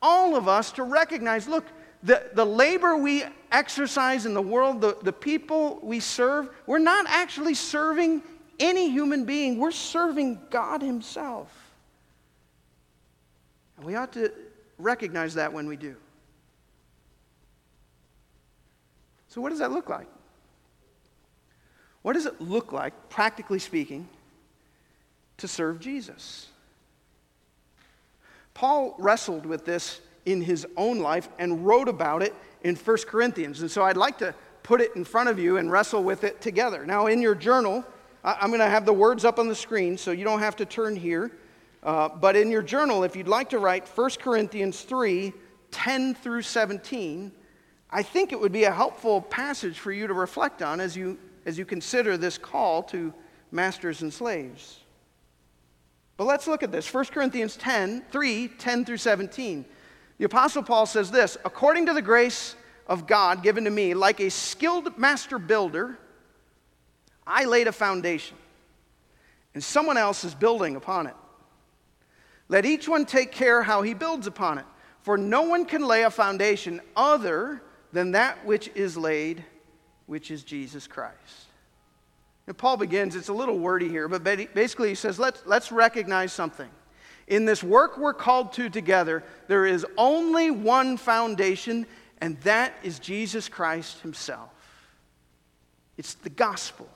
all 0.00 0.36
of 0.36 0.48
us, 0.48 0.72
to 0.72 0.82
recognize 0.82 1.48
look, 1.48 1.64
the, 2.02 2.30
the 2.34 2.44
labor 2.44 2.96
we 2.96 3.24
exercise 3.50 4.26
in 4.26 4.34
the 4.34 4.42
world, 4.42 4.80
the, 4.80 4.96
the 5.02 5.12
people 5.12 5.80
we 5.82 6.00
serve, 6.00 6.48
we're 6.66 6.78
not 6.78 7.06
actually 7.08 7.54
serving 7.54 8.22
any 8.60 8.90
human 8.90 9.24
being, 9.24 9.58
we're 9.58 9.70
serving 9.70 10.40
God 10.50 10.82
Himself. 10.82 11.52
And 13.76 13.86
we 13.86 13.94
ought 13.94 14.12
to 14.12 14.32
recognize 14.78 15.34
that 15.34 15.52
when 15.52 15.66
we 15.66 15.76
do. 15.76 15.96
So, 19.28 19.40
what 19.40 19.50
does 19.50 19.58
that 19.58 19.70
look 19.70 19.88
like? 19.88 20.06
What 22.02 22.14
does 22.14 22.26
it 22.26 22.40
look 22.40 22.72
like, 22.72 23.10
practically 23.10 23.58
speaking, 23.58 24.08
to 25.38 25.48
serve 25.48 25.80
Jesus? 25.80 26.48
Paul 28.58 28.96
wrestled 28.98 29.46
with 29.46 29.64
this 29.64 30.00
in 30.26 30.42
his 30.42 30.66
own 30.76 30.98
life 30.98 31.28
and 31.38 31.64
wrote 31.64 31.88
about 31.88 32.24
it 32.24 32.34
in 32.64 32.74
1 32.74 32.96
Corinthians. 33.06 33.60
And 33.60 33.70
so 33.70 33.84
I'd 33.84 33.96
like 33.96 34.18
to 34.18 34.34
put 34.64 34.80
it 34.80 34.96
in 34.96 35.04
front 35.04 35.28
of 35.28 35.38
you 35.38 35.58
and 35.58 35.70
wrestle 35.70 36.02
with 36.02 36.24
it 36.24 36.40
together. 36.40 36.84
Now, 36.84 37.06
in 37.06 37.22
your 37.22 37.36
journal, 37.36 37.84
I'm 38.24 38.48
going 38.48 38.58
to 38.58 38.68
have 38.68 38.84
the 38.84 38.92
words 38.92 39.24
up 39.24 39.38
on 39.38 39.46
the 39.46 39.54
screen, 39.54 39.96
so 39.96 40.10
you 40.10 40.24
don't 40.24 40.40
have 40.40 40.56
to 40.56 40.64
turn 40.64 40.96
here. 40.96 41.30
Uh, 41.84 42.08
but 42.08 42.34
in 42.34 42.50
your 42.50 42.62
journal, 42.62 43.04
if 43.04 43.14
you'd 43.14 43.28
like 43.28 43.48
to 43.50 43.60
write 43.60 43.86
1 43.86 44.10
Corinthians 44.18 44.80
3 44.80 45.32
10 45.70 46.14
through 46.16 46.42
17, 46.42 47.30
I 47.92 48.02
think 48.02 48.32
it 48.32 48.40
would 48.40 48.50
be 48.50 48.64
a 48.64 48.72
helpful 48.72 49.20
passage 49.20 49.78
for 49.78 49.92
you 49.92 50.08
to 50.08 50.14
reflect 50.14 50.62
on 50.62 50.80
as 50.80 50.96
you, 50.96 51.16
as 51.46 51.58
you 51.58 51.64
consider 51.64 52.16
this 52.16 52.36
call 52.36 52.82
to 52.84 53.14
masters 53.52 54.02
and 54.02 54.12
slaves. 54.12 54.80
But 56.18 56.26
let's 56.26 56.48
look 56.48 56.64
at 56.64 56.72
this 56.72 56.92
1 56.92 57.06
Corinthians 57.06 57.56
10 57.56 58.02
3 58.10 58.48
10 58.48 58.84
through 58.84 58.96
17. 58.98 59.64
The 60.18 60.24
Apostle 60.24 60.64
Paul 60.64 60.84
says 60.84 61.10
this 61.10 61.38
According 61.44 61.86
to 61.86 61.94
the 61.94 62.02
grace 62.02 62.56
of 62.86 63.06
God 63.06 63.42
given 63.42 63.64
to 63.64 63.70
me, 63.70 63.94
like 63.94 64.20
a 64.20 64.28
skilled 64.28 64.98
master 64.98 65.38
builder, 65.38 65.96
I 67.26 67.44
laid 67.44 67.68
a 67.68 67.72
foundation, 67.72 68.36
and 69.54 69.62
someone 69.62 69.96
else 69.96 70.24
is 70.24 70.34
building 70.34 70.74
upon 70.76 71.06
it. 71.06 71.14
Let 72.48 72.66
each 72.66 72.88
one 72.88 73.04
take 73.04 73.30
care 73.30 73.62
how 73.62 73.82
he 73.82 73.94
builds 73.94 74.26
upon 74.26 74.58
it, 74.58 74.64
for 75.02 75.16
no 75.16 75.42
one 75.42 75.66
can 75.66 75.84
lay 75.84 76.02
a 76.02 76.10
foundation 76.10 76.80
other 76.96 77.62
than 77.92 78.12
that 78.12 78.44
which 78.44 78.70
is 78.74 78.96
laid, 78.96 79.44
which 80.06 80.32
is 80.32 80.42
Jesus 80.42 80.88
Christ. 80.88 81.37
And 82.48 82.56
Paul 82.56 82.78
begins, 82.78 83.14
it's 83.14 83.28
a 83.28 83.34
little 83.34 83.58
wordy 83.58 83.90
here, 83.90 84.08
but 84.08 84.24
basically 84.24 84.88
he 84.88 84.94
says, 84.94 85.18
let's, 85.18 85.42
let's 85.44 85.70
recognize 85.70 86.32
something. 86.32 86.70
In 87.26 87.44
this 87.44 87.62
work 87.62 87.98
we're 87.98 88.14
called 88.14 88.54
to 88.54 88.70
together, 88.70 89.22
there 89.48 89.66
is 89.66 89.84
only 89.98 90.50
one 90.50 90.96
foundation, 90.96 91.84
and 92.22 92.40
that 92.40 92.72
is 92.82 93.00
Jesus 93.00 93.50
Christ 93.50 94.00
Himself. 94.00 94.48
It's 95.98 96.14
the 96.14 96.30
gospel. 96.30 96.88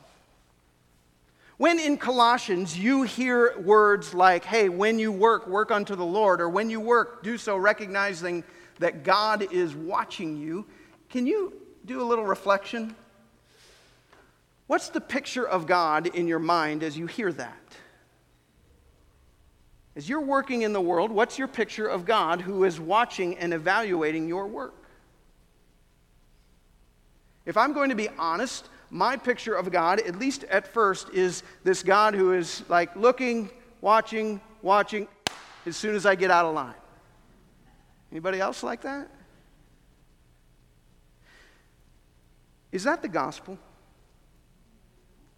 When 1.59 1.79
in 1.79 1.99
Colossians 1.99 2.79
you 2.79 3.03
hear 3.03 3.61
words 3.61 4.15
like, 4.15 4.47
hey, 4.47 4.71
when 4.71 4.99
you 4.99 5.13
work, 5.13 5.47
work 5.47 5.71
unto 5.71 5.95
the 5.95 6.03
Lord, 6.03 6.41
or 6.41 6.49
when 6.49 6.71
you 6.71 6.81
work, 6.81 7.23
do 7.23 7.37
so 7.37 7.59
recognizing 7.59 8.43
that 8.79 9.05
God 9.05 9.53
is 9.53 9.75
watching 9.75 10.39
you, 10.39 10.65
can 11.11 11.27
you 11.27 11.53
do 11.85 12.01
a 12.01 12.07
little 12.07 12.25
reflection? 12.25 12.97
What's 14.73 14.89
the 14.89 15.03
picture 15.03 15.47
of 15.47 15.67
God 15.67 16.07
in 16.07 16.27
your 16.27 16.39
mind 16.39 16.83
as 16.83 16.97
you 16.97 17.07
hear 17.07 17.31
that? 17.31 17.77
As 19.95 20.09
you're 20.09 20.23
working 20.23 20.63
in 20.63 20.73
the 20.73 20.81
world, 20.81 21.11
what's 21.13 21.39
your 21.39 21.47
picture 21.47 21.87
of 21.87 22.07
God 22.07 22.41
who 22.41 22.65
is 22.65 22.81
watching 22.81 23.37
and 23.37 23.53
evaluating 23.53 24.29
your 24.29 24.47
work? 24.47 24.73
If 27.45 27.59
I'm 27.59 27.75
going 27.75 27.91
to 27.91 27.95
be 27.95 28.09
honest, 28.19 28.71
my 28.89 29.15
picture 29.15 29.55
of 29.55 29.71
God, 29.71 30.01
at 30.01 30.19
least 30.19 30.45
at 30.45 30.67
first, 30.67 31.11
is 31.11 31.43
this 31.65 31.83
God 31.83 32.15
who 32.15 32.33
is 32.33 32.63
like 32.71 32.97
looking, 32.97 33.51
watching, 33.83 34.41
watching 34.63 35.07
as 35.67 35.77
soon 35.77 35.95
as 35.95 36.07
I 36.07 36.15
get 36.15 36.31
out 36.31 36.47
of 36.47 36.55
line. 36.55 36.73
Anybody 38.11 38.41
else 38.41 38.63
like 38.63 38.81
that? 38.81 39.11
Is 42.73 42.85
that 42.85 43.03
the 43.03 43.09
gospel? 43.09 43.59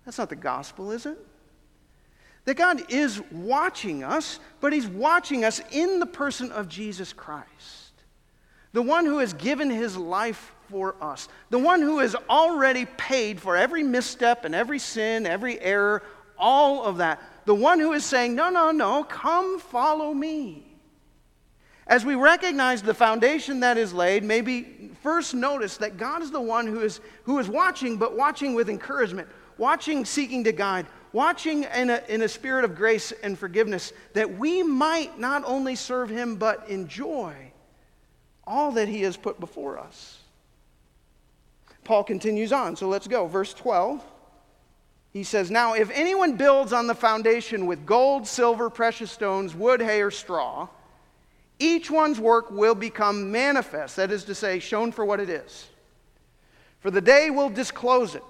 That's 0.05 0.19
not 0.19 0.29
the 0.29 0.37
gospel, 0.37 0.91
is 0.91 1.07
it? 1.07 1.19
That 2.45 2.55
God 2.55 2.93
is 2.93 3.21
watching 3.33 4.05
us, 4.05 4.39
but 4.61 4.73
He's 4.73 4.87
watching 4.87 5.45
us 5.45 5.63
in 5.71 5.99
the 5.99 6.07
person 6.07 6.53
of 6.53 6.69
Jesus 6.69 7.13
Christ, 7.13 7.93
the 8.73 8.83
one 8.83 9.07
who 9.07 9.19
has 9.19 9.33
given 9.33 9.71
His 9.71 9.97
life 9.97 10.53
for 10.69 10.95
us, 11.01 11.29
the 11.51 11.59
one 11.59 11.81
who 11.81 12.01
has 12.01 12.15
already 12.29 12.85
paid 12.85 13.41
for 13.41 13.57
every 13.57 13.83
misstep 13.83 14.45
and 14.45 14.55
every 14.55 14.79
sin, 14.79 15.27
every 15.27 15.59
error, 15.61 16.03
all 16.39 16.85
of 16.85 16.99
that. 16.99 17.23
The 17.47 17.55
one 17.55 17.79
who 17.79 17.93
is 17.93 18.05
saying, 18.05 18.35
No, 18.35 18.51
no, 18.51 18.71
no, 18.71 19.05
come 19.05 19.59
follow 19.59 20.13
me. 20.13 20.67
As 21.87 22.05
we 22.05 22.15
recognize 22.15 22.83
the 22.83 22.95
foundation 22.95 23.61
that 23.61 23.77
is 23.77 23.93
laid, 23.93 24.25
maybe 24.25 24.91
first 25.03 25.35
notice 25.35 25.77
that 25.79 25.99
God 25.99 26.23
is 26.23 26.31
the 26.31 26.41
one 26.41 26.67
who 26.67 26.81
is, 26.81 27.01
who 27.25 27.39
is 27.39 27.49
watching, 27.49 27.99
but 27.99 28.17
watching 28.17 28.55
with 28.55 28.71
encouragement, 28.71 29.29
watching, 29.59 30.05
seeking 30.05 30.45
to 30.45 30.53
guide, 30.53 30.87
watching 31.13 31.65
in 31.65 31.91
a, 31.91 32.03
in 32.09 32.23
a 32.23 32.29
spirit 32.29 32.65
of 32.65 32.75
grace 32.75 33.13
and 33.23 33.39
forgiveness, 33.39 33.93
that 34.13 34.39
we 34.39 34.63
might 34.63 35.19
not 35.19 35.43
only 35.47 35.75
serve 35.75 36.11
Him, 36.11 36.37
but 36.37 36.69
enjoy 36.69 37.35
all 38.47 38.73
that 38.73 38.89
He 38.89 39.03
has 39.03 39.17
put 39.17 39.41
before 39.41 39.79
us. 39.79 40.19
Paul 41.85 42.05
continues 42.05 42.53
on, 42.53 42.77
so 42.77 42.89
let's 42.89 43.07
go. 43.07 43.27
Verse 43.27 43.55
12. 43.55 44.03
He 45.13 45.23
says, 45.23 45.51
Now, 45.51 45.75
if 45.75 45.91
anyone 45.91 46.37
builds 46.37 46.73
on 46.73 46.89
the 46.89 46.95
foundation 46.95 47.67
with 47.67 47.87
gold, 47.87 48.27
silver, 48.27 48.69
precious 48.69 49.13
stones, 49.13 49.55
wood, 49.55 49.81
hay, 49.81 50.03
or 50.03 50.11
straw, 50.11 50.69
each 51.61 51.91
one's 51.91 52.19
work 52.19 52.51
will 52.51 52.75
become 52.75 53.31
manifest, 53.31 53.95
that 53.97 54.11
is 54.11 54.25
to 54.25 54.35
say, 54.35 54.59
shown 54.59 54.91
for 54.91 55.05
what 55.05 55.21
it 55.21 55.31
is. 55.31 55.69
For 56.81 56.91
the 56.91 57.01
day 57.01 57.31
will 57.31 57.49
disclose 57.49 58.17
it 58.17 58.25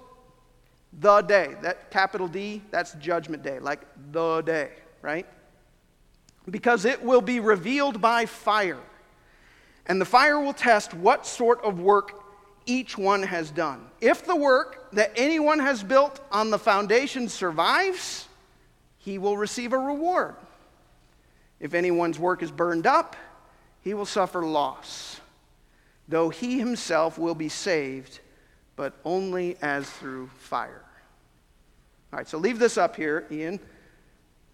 the 0.99 1.21
day. 1.21 1.55
That 1.61 1.91
capital 1.91 2.27
D, 2.27 2.61
that's 2.71 2.93
judgment 2.95 3.43
day, 3.43 3.59
like 3.59 3.81
the 4.11 4.41
day, 4.41 4.71
right? 5.01 5.25
Because 6.49 6.85
it 6.85 7.03
will 7.03 7.21
be 7.21 7.39
revealed 7.39 8.01
by 8.01 8.25
fire. 8.25 8.79
And 9.87 9.99
the 9.99 10.05
fire 10.05 10.39
will 10.39 10.53
test 10.53 10.93
what 10.93 11.25
sort 11.25 11.63
of 11.63 11.79
work 11.79 12.23
each 12.65 12.97
one 12.97 13.23
has 13.23 13.51
done. 13.51 13.85
If 14.01 14.25
the 14.25 14.35
work 14.35 14.91
that 14.93 15.11
anyone 15.15 15.59
has 15.59 15.83
built 15.83 16.19
on 16.31 16.49
the 16.49 16.57
foundation 16.57 17.29
survives, 17.29 18.27
he 18.97 19.17
will 19.17 19.37
receive 19.37 19.73
a 19.73 19.77
reward. 19.77 20.35
If 21.59 21.73
anyone's 21.73 22.17
work 22.17 22.41
is 22.41 22.51
burned 22.51 22.87
up, 22.87 23.15
he 23.81 23.93
will 23.93 24.05
suffer 24.05 24.43
loss, 24.43 25.21
though 26.07 26.29
he 26.29 26.57
himself 26.57 27.19
will 27.19 27.35
be 27.35 27.49
saved, 27.49 28.19
but 28.75 28.93
only 29.05 29.57
as 29.61 29.87
through 29.87 30.29
fire. 30.39 30.84
All 32.13 32.17
right, 32.17 32.27
so 32.27 32.37
leave 32.37 32.59
this 32.59 32.77
up 32.77 32.95
here, 32.95 33.25
Ian. 33.31 33.59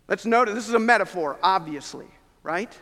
Let's 0.07 0.25
note 0.25 0.47
this 0.47 0.67
is 0.67 0.73
a 0.73 0.79
metaphor, 0.79 1.37
obviously, 1.41 2.07
right? 2.43 2.77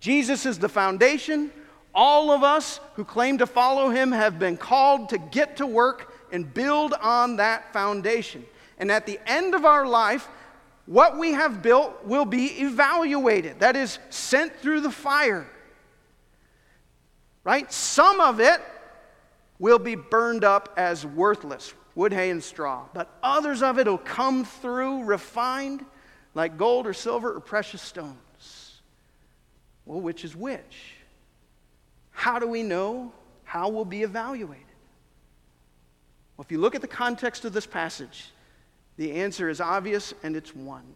Jesus 0.00 0.44
is 0.44 0.58
the 0.58 0.68
foundation. 0.68 1.50
All 1.94 2.30
of 2.30 2.42
us 2.42 2.80
who 2.94 3.04
claim 3.04 3.38
to 3.38 3.46
follow 3.46 3.90
him 3.90 4.12
have 4.12 4.38
been 4.38 4.56
called 4.56 5.10
to 5.10 5.18
get 5.18 5.58
to 5.58 5.66
work 5.66 6.12
and 6.32 6.52
build 6.52 6.94
on 6.94 7.36
that 7.36 7.72
foundation. 7.72 8.44
And 8.78 8.90
at 8.90 9.06
the 9.06 9.20
end 9.26 9.54
of 9.54 9.64
our 9.64 9.86
life, 9.86 10.28
what 10.86 11.18
we 11.18 11.32
have 11.32 11.62
built 11.62 12.04
will 12.04 12.24
be 12.24 12.46
evaluated, 12.46 13.60
that 13.60 13.76
is, 13.76 13.98
sent 14.10 14.56
through 14.56 14.80
the 14.80 14.90
fire. 14.90 15.46
Right? 17.44 17.72
Some 17.72 18.20
of 18.20 18.40
it 18.40 18.60
will 19.58 19.78
be 19.78 19.94
burned 19.94 20.44
up 20.44 20.72
as 20.76 21.06
worthless 21.06 21.72
wood, 21.94 22.12
hay, 22.12 22.30
and 22.30 22.42
straw. 22.42 22.86
But 22.94 23.08
others 23.22 23.62
of 23.62 23.78
it 23.78 23.86
will 23.86 23.98
come 23.98 24.44
through 24.44 25.04
refined 25.04 25.84
like 26.34 26.56
gold 26.56 26.86
or 26.86 26.94
silver 26.94 27.34
or 27.34 27.40
precious 27.40 27.82
stones. 27.82 28.80
Well, 29.84 30.00
which 30.00 30.24
is 30.24 30.34
which? 30.34 30.94
How 32.10 32.38
do 32.38 32.46
we 32.46 32.62
know 32.62 33.12
how 33.44 33.68
we'll 33.68 33.84
be 33.84 34.02
evaluated? 34.02 34.64
Well, 36.36 36.44
if 36.44 36.52
you 36.52 36.58
look 36.58 36.74
at 36.74 36.80
the 36.80 36.88
context 36.88 37.44
of 37.44 37.52
this 37.52 37.66
passage, 37.66 38.30
the 38.96 39.12
answer 39.12 39.48
is 39.48 39.60
obvious 39.60 40.14
and 40.22 40.36
it's 40.36 40.54
one. 40.54 40.94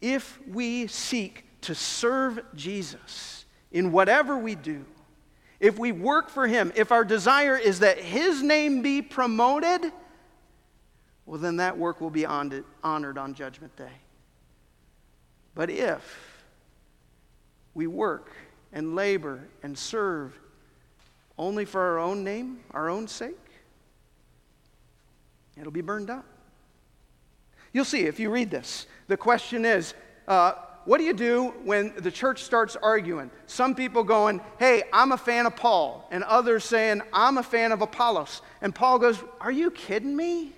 If 0.00 0.38
we 0.48 0.86
seek 0.86 1.44
to 1.62 1.74
serve 1.74 2.40
Jesus 2.54 3.44
in 3.72 3.92
whatever 3.92 4.38
we 4.38 4.54
do, 4.54 4.84
if 5.60 5.78
we 5.78 5.92
work 5.92 6.30
for 6.30 6.46
Him, 6.46 6.72
if 6.76 6.92
our 6.92 7.04
desire 7.04 7.56
is 7.56 7.80
that 7.80 7.98
His 7.98 8.42
name 8.42 8.82
be 8.82 9.02
promoted, 9.02 9.92
well, 11.26 11.38
then 11.38 11.56
that 11.56 11.76
work 11.76 12.00
will 12.00 12.10
be 12.10 12.24
honored 12.24 12.64
on 12.82 13.34
Judgment 13.34 13.74
Day. 13.76 13.92
But 15.54 15.70
if 15.70 16.44
we 17.74 17.86
work 17.86 18.32
and 18.72 18.94
labor 18.94 19.48
and 19.62 19.76
serve 19.76 20.38
only 21.36 21.64
for 21.64 21.80
our 21.80 21.98
own 21.98 22.24
name, 22.24 22.60
our 22.70 22.88
own 22.88 23.08
sake, 23.08 23.36
it'll 25.56 25.72
be 25.72 25.80
burned 25.80 26.10
up. 26.10 26.24
You'll 27.72 27.84
see 27.84 28.02
if 28.02 28.18
you 28.18 28.30
read 28.30 28.50
this. 28.50 28.86
The 29.08 29.16
question 29.16 29.64
is, 29.64 29.94
uh, 30.26 30.52
what 30.88 30.96
do 30.96 31.04
you 31.04 31.12
do 31.12 31.48
when 31.64 31.92
the 31.98 32.10
church 32.10 32.44
starts 32.44 32.74
arguing? 32.74 33.30
Some 33.46 33.74
people 33.74 34.02
going, 34.02 34.40
hey, 34.58 34.84
I'm 34.90 35.12
a 35.12 35.18
fan 35.18 35.44
of 35.44 35.54
Paul, 35.54 36.08
and 36.10 36.24
others 36.24 36.64
saying, 36.64 37.02
I'm 37.12 37.36
a 37.36 37.42
fan 37.42 37.72
of 37.72 37.82
Apollos. 37.82 38.40
And 38.62 38.74
Paul 38.74 38.98
goes, 38.98 39.22
Are 39.38 39.52
you 39.52 39.70
kidding 39.70 40.16
me? 40.16 40.50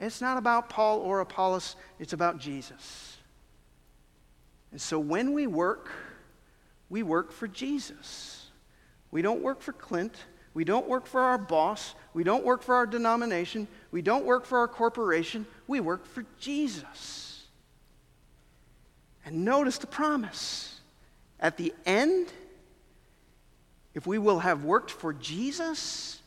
It's 0.00 0.20
not 0.20 0.38
about 0.38 0.68
Paul 0.68 0.98
or 0.98 1.20
Apollos, 1.20 1.76
it's 2.00 2.12
about 2.12 2.38
Jesus. 2.38 3.16
And 4.72 4.80
so 4.80 4.98
when 4.98 5.34
we 5.34 5.46
work, 5.46 5.88
we 6.88 7.04
work 7.04 7.30
for 7.30 7.46
Jesus. 7.46 8.50
We 9.12 9.22
don't 9.22 9.40
work 9.40 9.62
for 9.62 9.72
Clint. 9.72 10.16
We 10.52 10.64
don't 10.64 10.88
work 10.88 11.06
for 11.06 11.20
our 11.20 11.38
boss. 11.38 11.94
We 12.12 12.24
don't 12.24 12.44
work 12.44 12.60
for 12.60 12.74
our 12.74 12.86
denomination. 12.86 13.68
We 13.92 14.02
don't 14.02 14.24
work 14.24 14.44
for 14.44 14.58
our 14.58 14.68
corporation. 14.68 15.46
We 15.68 15.78
work 15.78 16.06
for 16.06 16.24
Jesus. 16.40 17.31
And 19.24 19.44
notice 19.44 19.78
the 19.78 19.86
promise. 19.86 20.80
At 21.38 21.56
the 21.56 21.74
end, 21.86 22.28
if 23.94 24.06
we 24.06 24.18
will 24.18 24.38
have 24.38 24.64
worked 24.64 24.90
for 24.90 25.12
Jesus, 25.12 26.20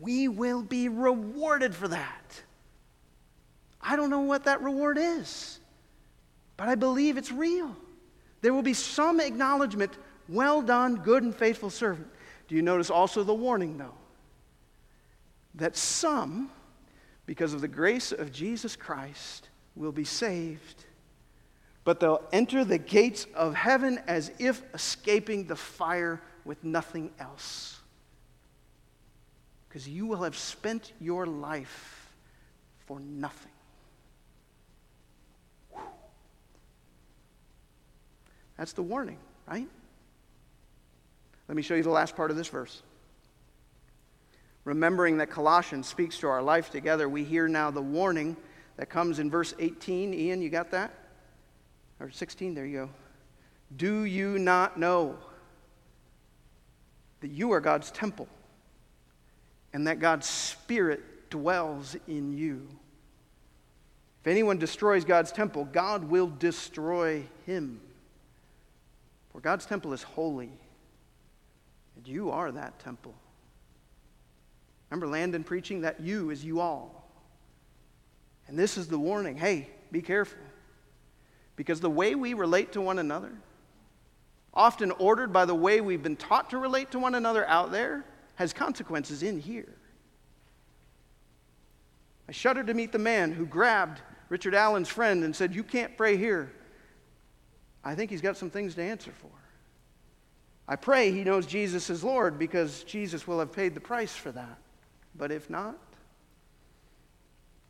we 0.00 0.28
will 0.28 0.62
be 0.62 0.88
rewarded 0.88 1.74
for 1.74 1.88
that. 1.88 2.42
I 3.80 3.96
don't 3.96 4.10
know 4.10 4.20
what 4.20 4.44
that 4.44 4.62
reward 4.62 4.98
is, 4.98 5.58
but 6.56 6.68
I 6.68 6.74
believe 6.74 7.16
it's 7.16 7.32
real. 7.32 7.74
There 8.40 8.54
will 8.54 8.62
be 8.62 8.74
some 8.74 9.20
acknowledgement 9.20 9.92
well 10.28 10.62
done, 10.62 10.96
good 10.96 11.22
and 11.22 11.34
faithful 11.34 11.70
servant. 11.70 12.08
Do 12.48 12.54
you 12.54 12.62
notice 12.62 12.90
also 12.90 13.22
the 13.22 13.34
warning, 13.34 13.78
though? 13.78 13.94
That 15.56 15.76
some, 15.76 16.50
because 17.26 17.52
of 17.52 17.60
the 17.60 17.68
grace 17.68 18.12
of 18.12 18.32
Jesus 18.32 18.76
Christ, 18.76 19.48
will 19.76 19.92
be 19.92 20.04
saved, 20.04 20.84
but 21.84 22.00
they'll 22.00 22.22
enter 22.32 22.64
the 22.64 22.78
gates 22.78 23.26
of 23.34 23.54
heaven 23.54 24.00
as 24.06 24.30
if 24.38 24.62
escaping 24.74 25.46
the 25.46 25.56
fire 25.56 26.20
with 26.44 26.62
nothing 26.62 27.10
else. 27.18 27.80
Because 29.68 29.88
you 29.88 30.06
will 30.06 30.22
have 30.22 30.36
spent 30.36 30.92
your 31.00 31.26
life 31.26 32.12
for 32.86 33.00
nothing. 33.00 33.52
That's 38.56 38.72
the 38.72 38.82
warning, 38.82 39.18
right? 39.48 39.68
Let 41.48 41.56
me 41.56 41.62
show 41.62 41.74
you 41.74 41.82
the 41.82 41.90
last 41.90 42.14
part 42.14 42.30
of 42.30 42.36
this 42.36 42.48
verse. 42.48 42.82
Remembering 44.64 45.16
that 45.16 45.30
Colossians 45.30 45.88
speaks 45.88 46.18
to 46.18 46.28
our 46.28 46.42
life 46.42 46.70
together, 46.70 47.08
we 47.08 47.24
hear 47.24 47.48
now 47.48 47.70
the 47.70 47.80
warning 47.80 48.36
that 48.76 48.90
comes 48.90 49.18
in 49.18 49.30
verse 49.30 49.54
18. 49.58 50.12
Ian, 50.12 50.42
you 50.42 50.50
got 50.50 50.70
that? 50.72 50.92
Or 52.00 52.10
16, 52.10 52.54
there 52.54 52.66
you 52.66 52.78
go. 52.78 52.90
Do 53.76 54.04
you 54.04 54.38
not 54.38 54.78
know 54.78 55.16
that 57.20 57.28
you 57.28 57.52
are 57.52 57.60
God's 57.60 57.90
temple 57.90 58.26
and 59.72 59.86
that 59.86 60.00
God's 60.00 60.28
Spirit 60.28 61.30
dwells 61.30 61.96
in 62.08 62.36
you? 62.36 62.66
If 64.22 64.26
anyone 64.26 64.58
destroys 64.58 65.04
God's 65.04 65.30
temple, 65.30 65.66
God 65.66 66.04
will 66.04 66.26
destroy 66.26 67.24
him. 67.46 67.80
For 69.32 69.40
God's 69.40 69.66
temple 69.66 69.92
is 69.92 70.02
holy 70.02 70.50
and 71.96 72.08
you 72.08 72.30
are 72.30 72.50
that 72.50 72.78
temple. 72.80 73.14
Remember 74.88 75.06
Landon 75.06 75.44
preaching 75.44 75.82
that 75.82 76.00
you 76.00 76.30
is 76.30 76.44
you 76.44 76.60
all. 76.60 77.08
And 78.48 78.58
this 78.58 78.76
is 78.76 78.88
the 78.88 78.98
warning 78.98 79.36
hey, 79.36 79.68
be 79.92 80.02
careful. 80.02 80.38
Because 81.60 81.78
the 81.78 81.90
way 81.90 82.14
we 82.14 82.32
relate 82.32 82.72
to 82.72 82.80
one 82.80 82.98
another, 82.98 83.32
often 84.54 84.92
ordered 84.92 85.30
by 85.30 85.44
the 85.44 85.54
way 85.54 85.82
we've 85.82 86.02
been 86.02 86.16
taught 86.16 86.48
to 86.48 86.56
relate 86.56 86.90
to 86.92 86.98
one 86.98 87.14
another 87.14 87.46
out 87.46 87.70
there, 87.70 88.02
has 88.36 88.54
consequences 88.54 89.22
in 89.22 89.38
here. 89.38 89.74
I 92.26 92.32
shudder 92.32 92.64
to 92.64 92.72
meet 92.72 92.92
the 92.92 92.98
man 92.98 93.30
who 93.30 93.44
grabbed 93.44 94.00
Richard 94.30 94.54
Allen's 94.54 94.88
friend 94.88 95.22
and 95.22 95.36
said, 95.36 95.54
You 95.54 95.62
can't 95.62 95.98
pray 95.98 96.16
here. 96.16 96.50
I 97.84 97.94
think 97.94 98.10
he's 98.10 98.22
got 98.22 98.38
some 98.38 98.48
things 98.48 98.74
to 98.76 98.82
answer 98.82 99.12
for. 99.20 99.28
I 100.66 100.76
pray 100.76 101.12
he 101.12 101.24
knows 101.24 101.44
Jesus 101.44 101.90
is 101.90 102.02
Lord 102.02 102.38
because 102.38 102.84
Jesus 102.84 103.26
will 103.26 103.38
have 103.38 103.52
paid 103.52 103.74
the 103.74 103.80
price 103.80 104.16
for 104.16 104.32
that. 104.32 104.56
But 105.14 105.30
if 105.30 105.50
not, 105.50 105.76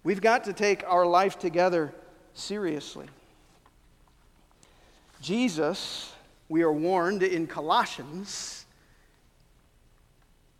we've 0.04 0.20
got 0.20 0.44
to 0.44 0.52
take 0.52 0.84
our 0.86 1.06
life 1.06 1.40
together 1.40 1.92
seriously. 2.34 3.08
Jesus, 5.20 6.12
we 6.48 6.62
are 6.62 6.72
warned 6.72 7.22
in 7.22 7.46
Colossians, 7.46 8.64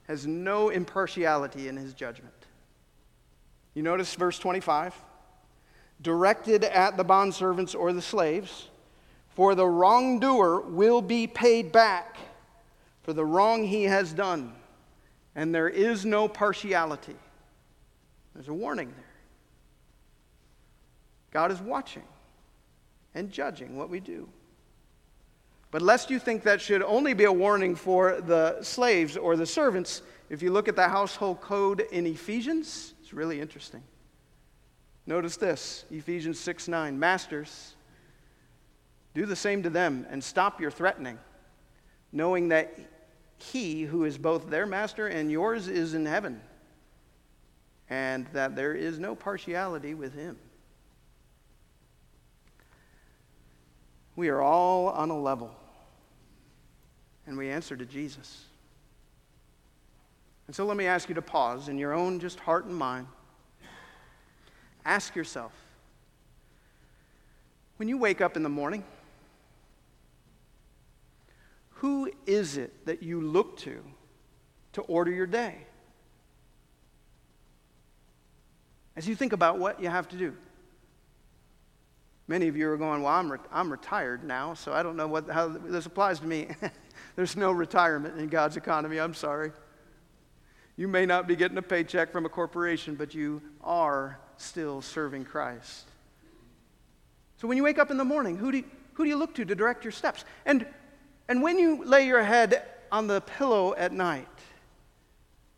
has 0.07 0.27
no 0.27 0.69
impartiality 0.69 1.69
in 1.69 1.77
his 1.77 1.95
judgment. 1.95 2.35
You 3.75 3.83
notice 3.83 4.15
verse 4.15 4.39
25? 4.39 4.95
Directed 6.03 6.65
at 6.65 6.97
the 6.97 7.05
bondservants 7.05 7.79
or 7.79 7.93
the 7.93 8.03
slaves, 8.03 8.69
for 9.31 9.55
the 9.55 9.67
wrongdoer 9.67 10.61
will 10.61 11.01
be 11.01 11.27
paid 11.27 11.73
back 11.73 12.17
for 13.03 13.13
the 13.13 13.25
wrong 13.25 13.65
he 13.65 13.85
has 13.85 14.13
done, 14.13 14.53
and 15.35 15.55
there 15.55 15.69
is 15.69 16.05
no 16.05 16.29
partiality. 16.29 17.17
There's 18.35 18.49
a 18.49 18.55
warning 18.55 18.93
there. 18.97 19.05
God 21.31 21.51
is 21.51 21.61
watching 21.61 22.05
and 23.15 23.31
judging 23.31 23.77
what 23.77 23.89
we 23.89 24.01
do. 24.01 24.29
But 25.71 25.83
lest 25.83 26.11
you 26.11 26.19
think 26.19 26.43
that 26.45 26.61
should 26.61 26.83
only 26.83 27.15
be 27.15 27.25
a 27.25 27.33
warning 27.33 27.77
for 27.77 28.21
the 28.21 28.63
slaves 28.63 29.17
or 29.17 29.37
the 29.37 29.47
servants, 29.47 30.03
if 30.29 30.43
you 30.43 30.53
look 30.53 30.69
at 30.69 30.77
the 30.77 30.89
household 30.89 31.41
code 31.41 31.81
in 31.93 32.07
Ephesians, 32.07 32.95
it's 33.01 33.13
really 33.13 33.41
interesting. 33.41 33.83
Notice 35.07 35.37
this 35.37 35.85
Ephesians 35.91 36.39
6 36.41 36.69
9. 36.69 36.99
Masters, 36.99 37.75
do 39.15 39.27
the 39.27 39.37
same 39.37 39.63
to 39.63 39.71
them 39.71 40.07
and 40.11 40.23
stop 40.23 40.61
your 40.61 40.71
threatening 40.71 41.19
knowing 42.13 42.49
that 42.49 42.77
he 43.39 43.83
who 43.83 44.05
is 44.05 44.19
both 44.19 44.51
their 44.51 44.67
master 44.67 45.07
and 45.07 45.31
yours 45.31 45.69
is 45.69 45.95
in 45.95 46.05
heaven, 46.05 46.41
and 47.89 48.27
that 48.33 48.55
there 48.55 48.75
is 48.75 48.99
no 48.99 49.15
partiality 49.15 49.95
with 49.95 50.15
him. 50.15 50.37
We 54.17 54.29
are 54.29 54.43
all 54.43 54.89
on 54.89 55.11
a 55.11 55.19
level, 55.19 55.55
and 57.31 57.39
we 57.39 57.49
answer 57.49 57.77
to 57.77 57.87
Jesus. 57.87 58.43
And 60.49 60.57
so 60.57 60.67
let 60.67 60.77
me 60.77 60.87
ask 60.87 61.09
you 61.09 61.15
to 61.15 61.23
pause 61.23 61.69
in 61.69 61.79
your 61.79 61.95
own 61.95 62.19
just 62.19 62.41
heart 62.41 62.65
and 62.65 62.75
mind. 62.75 63.07
Ask 64.85 65.15
yourself 65.15 65.53
when 67.77 67.89
you 67.89 67.97
wake 67.97 68.21
up 68.21 68.37
in 68.37 68.43
the 68.43 68.49
morning, 68.49 68.83
who 71.71 72.11
is 72.27 72.57
it 72.57 72.85
that 72.85 73.03
you 73.03 73.21
look 73.21 73.57
to 73.59 73.81
to 74.73 74.83
order 74.83 75.13
your 75.13 75.27
day? 75.27 75.55
As 78.97 79.07
you 79.07 79.15
think 79.15 79.33
about 79.33 79.59
what 79.59 79.81
you 79.81 79.89
have 79.89 80.09
to 80.09 80.17
do. 80.17 80.35
Many 82.27 82.49
of 82.49 82.57
you 82.57 82.69
are 82.71 82.77
going, 82.77 83.03
Well, 83.03 83.13
I'm, 83.13 83.33
re- 83.33 83.39
I'm 83.51 83.71
retired 83.71 84.25
now, 84.25 84.55
so 84.55 84.73
I 84.73 84.83
don't 84.83 84.97
know 84.97 85.09
what, 85.09 85.31
how 85.31 85.49
this 85.49 85.87
applies 85.87 86.21
to 86.21 86.27
me. 86.27 86.49
There's 87.17 87.37
no 87.37 87.53
retirement 87.53 88.19
in 88.19 88.29
God's 88.29 88.57
economy. 88.57 88.99
I'm 88.99 89.15
sorry. 89.15 89.53
You 90.77 90.89
may 90.89 91.05
not 91.07 91.29
be 91.29 91.37
getting 91.37 91.59
a 91.59 91.63
paycheck 91.63 92.13
from 92.13 92.25
a 92.25 92.29
corporation, 92.29 92.95
but 92.95 93.15
you 93.15 93.43
are 93.63 94.19
still 94.37 94.81
serving 94.81 95.25
Christ. 95.25 95.87
So 97.37 97.49
when 97.49 97.57
you 97.57 97.65
wake 97.65 97.79
up 97.79 97.91
in 97.91 97.97
the 97.97 98.05
morning, 98.05 98.37
who 98.37 98.53
do 98.53 98.59
you, 98.59 98.65
who 98.95 99.05
do 99.05 99.11
you 99.11 99.17
look 99.17 99.35
to 99.35 99.45
to 99.45 99.55
direct 99.55 99.85
your 99.85 99.93
steps? 99.93 100.25
And 100.47 100.67
and 101.31 101.43
when 101.43 101.61
you 101.61 101.85
lay 101.85 102.09
your 102.09 102.25
head 102.25 102.65
on 102.91 103.07
the 103.07 103.21
pillow 103.21 103.73
at 103.77 103.93
night 103.93 104.27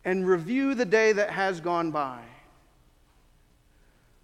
and 0.05 0.27
review 0.27 0.75
the 0.75 0.85
day 0.85 1.11
that 1.13 1.31
has 1.31 1.59
gone 1.59 1.89
by, 1.89 2.21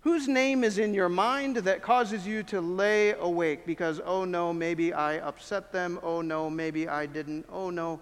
whose 0.02 0.28
name 0.28 0.64
is 0.64 0.78
in 0.78 0.94
your 0.94 1.10
mind 1.10 1.58
that 1.58 1.82
causes 1.82 2.26
you 2.26 2.42
to 2.44 2.62
lay 2.62 3.12
awake 3.14 3.66
because, 3.66 4.00
oh 4.06 4.24
no, 4.24 4.54
maybe 4.54 4.94
I 4.94 5.18
upset 5.20 5.72
them, 5.72 6.00
oh 6.02 6.22
no, 6.22 6.50
maybe 6.50 6.88
I 6.88 7.06
didn't, 7.06 7.46
oh 7.52 7.70
no. 7.70 8.00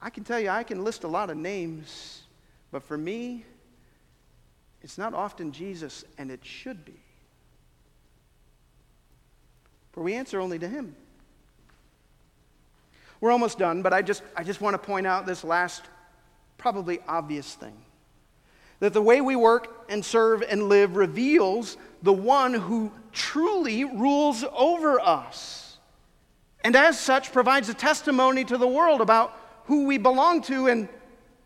I 0.00 0.10
can 0.10 0.24
tell 0.24 0.40
you, 0.40 0.48
I 0.48 0.62
can 0.64 0.82
list 0.82 1.04
a 1.04 1.08
lot 1.08 1.28
of 1.28 1.36
names, 1.36 2.22
but 2.70 2.82
for 2.82 2.96
me, 2.96 3.44
it's 4.80 4.98
not 4.98 5.14
often 5.14 5.52
Jesus, 5.52 6.04
and 6.18 6.30
it 6.30 6.44
should 6.44 6.84
be. 6.84 6.98
For 9.92 10.02
we 10.02 10.14
answer 10.14 10.40
only 10.40 10.58
to 10.58 10.68
Him. 10.68 10.96
We're 13.20 13.30
almost 13.30 13.58
done, 13.58 13.82
but 13.82 13.92
I 13.92 14.02
just, 14.02 14.22
I 14.34 14.42
just 14.42 14.60
want 14.60 14.74
to 14.74 14.78
point 14.78 15.06
out 15.06 15.26
this 15.26 15.44
last, 15.44 15.84
probably 16.58 16.98
obvious 17.06 17.54
thing 17.54 17.76
that 18.82 18.92
the 18.92 19.00
way 19.00 19.20
we 19.20 19.36
work 19.36 19.86
and 19.88 20.04
serve 20.04 20.42
and 20.42 20.68
live 20.68 20.96
reveals 20.96 21.76
the 22.02 22.12
one 22.12 22.52
who 22.52 22.90
truly 23.12 23.84
rules 23.84 24.44
over 24.52 24.98
us. 25.00 25.78
And 26.64 26.74
as 26.74 26.98
such, 26.98 27.32
provides 27.32 27.68
a 27.68 27.74
testimony 27.74 28.44
to 28.44 28.58
the 28.58 28.66
world 28.66 29.00
about 29.00 29.38
who 29.66 29.86
we 29.86 29.98
belong 29.98 30.42
to 30.42 30.66
and, 30.66 30.88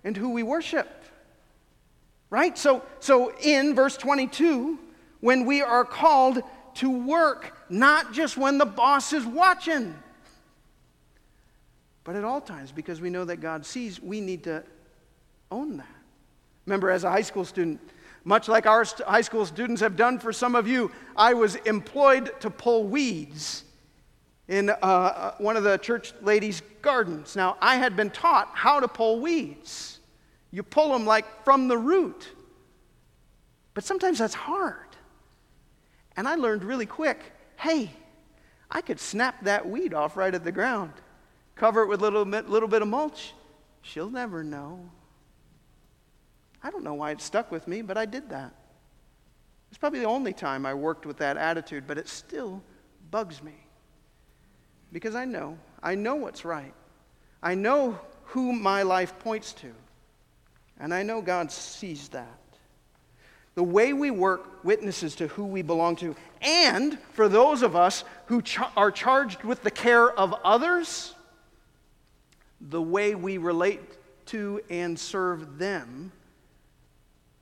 and 0.03 0.17
who 0.17 0.31
we 0.31 0.43
worship 0.43 0.97
Right? 2.31 2.59
So, 2.59 2.83
so 3.01 3.33
in 3.41 3.75
verse 3.75 3.97
22, 3.97 4.79
when 5.21 5.45
we 5.45 5.63
are 5.63 5.85
called 5.85 6.43
to 6.75 6.91
work, 6.91 7.57
not 7.71 8.13
just 8.13 8.37
when 8.37 8.59
the 8.59 8.67
boss 8.67 9.13
is 9.13 9.25
watching, 9.25 9.95
but 12.05 12.17
at 12.17 12.25
all 12.25 12.41
times, 12.41 12.73
because 12.73 13.01
we 13.01 13.11
know 13.11 13.25
that 13.25 13.37
God 13.37 13.65
sees, 13.65 14.01
we 14.01 14.21
need 14.21 14.45
to 14.45 14.63
own 15.51 15.79
that. 15.79 15.96
Remember, 16.67 16.91
as 16.91 17.05
a 17.05 17.11
high 17.11 17.23
school 17.23 17.45
student, 17.45 17.81
much 18.25 18.49
like 18.49 18.67
our 18.67 18.85
high 19.07 19.21
school 19.21 19.47
students 19.47 19.81
have 19.81 19.97
done 19.97 20.19
for 20.19 20.33
some 20.33 20.55
of 20.55 20.67
you, 20.67 20.91
I 21.17 21.33
was 21.33 21.55
employed 21.57 22.39
to 22.41 22.51
pull 22.51 22.85
weeds 22.85 23.65
in 24.49 24.71
uh, 24.71 24.75
uh 24.83 25.35
one 25.39 25.57
of 25.57 25.65
the 25.65 25.77
church 25.79 26.13
ladies' 26.23 26.63
gardens. 26.83 27.37
Now, 27.37 27.57
I 27.61 27.77
had 27.77 27.97
been 27.97 28.11
taught 28.11 28.51
how 28.53 28.81
to 28.81 28.89
pull 28.89 29.21
weeds. 29.21 30.01
You 30.51 30.63
pull 30.63 30.93
them 30.93 31.07
like 31.07 31.45
from 31.45 31.69
the 31.69 31.79
root. 31.79 32.29
But 33.75 33.85
sometimes 33.85 34.19
that's 34.19 34.35
hard. 34.35 34.87
And 36.17 36.27
I 36.27 36.35
learned 36.35 36.65
really 36.65 36.87
quick 36.87 37.33
hey, 37.59 37.91
I 38.71 38.81
could 38.83 39.01
snap 39.01 39.45
that 39.45 39.67
weed 39.69 39.95
off 39.95 40.17
right 40.17 40.35
at 40.35 40.45
the 40.45 40.53
ground, 40.53 40.93
cover 41.55 41.83
it 41.83 41.89
with 41.89 42.01
a 42.01 42.03
little 42.03 42.25
bit, 42.25 42.49
little 42.49 42.69
bit 42.69 42.83
of 42.83 42.89
mulch. 42.89 43.33
She'll 43.83 44.11
never 44.11 44.45
know. 44.45 44.91
I 46.63 46.71
don't 46.71 46.85
know 46.85 46.95
why 46.95 47.11
it 47.13 47.21
stuck 47.21 47.51
with 47.51 47.69
me, 47.69 47.83
but 47.83 47.97
I 47.97 48.07
did 48.07 48.31
that. 48.31 48.53
It's 49.71 49.79
probably 49.79 50.01
the 50.01 50.07
only 50.07 50.33
time 50.33 50.65
I 50.65 50.75
worked 50.75 51.07
with 51.07 51.19
that 51.19 51.37
attitude, 51.37 51.85
but 51.87 51.99
it 51.99 52.09
still 52.09 52.63
bugs 53.11 53.43
me. 53.43 53.55
Because 54.93 55.15
I 55.15 55.25
know, 55.25 55.59
I 55.83 55.95
know 55.95 56.17
what's 56.17 56.45
right. 56.45 56.73
I 57.43 57.55
know 57.55 57.99
who 58.25 58.53
my 58.53 58.83
life 58.83 59.19
points 59.19 59.53
to. 59.55 59.73
And 60.79 60.93
I 60.93 61.03
know 61.03 61.21
God 61.21 61.51
sees 61.51 62.09
that. 62.09 62.39
The 63.55 63.63
way 63.63 63.93
we 63.93 64.11
work 64.11 64.65
witnesses 64.65 65.15
to 65.17 65.29
who 65.29 65.45
we 65.45 65.63
belong 65.63 65.97
to. 65.97 66.15
And 66.43 66.99
for 67.13 67.29
those 67.29 67.63
of 67.63 67.75
us 67.75 68.05
who 68.27 68.43
are 68.77 68.91
charged 68.91 69.43
with 69.45 69.63
the 69.63 69.71
care 69.71 70.11
of 70.11 70.35
others, 70.45 71.15
the 72.61 72.83
way 72.83 73.15
we 73.15 73.39
relate 73.39 73.81
to 74.27 74.61
and 74.69 74.99
serve 74.99 75.59
them 75.59 76.13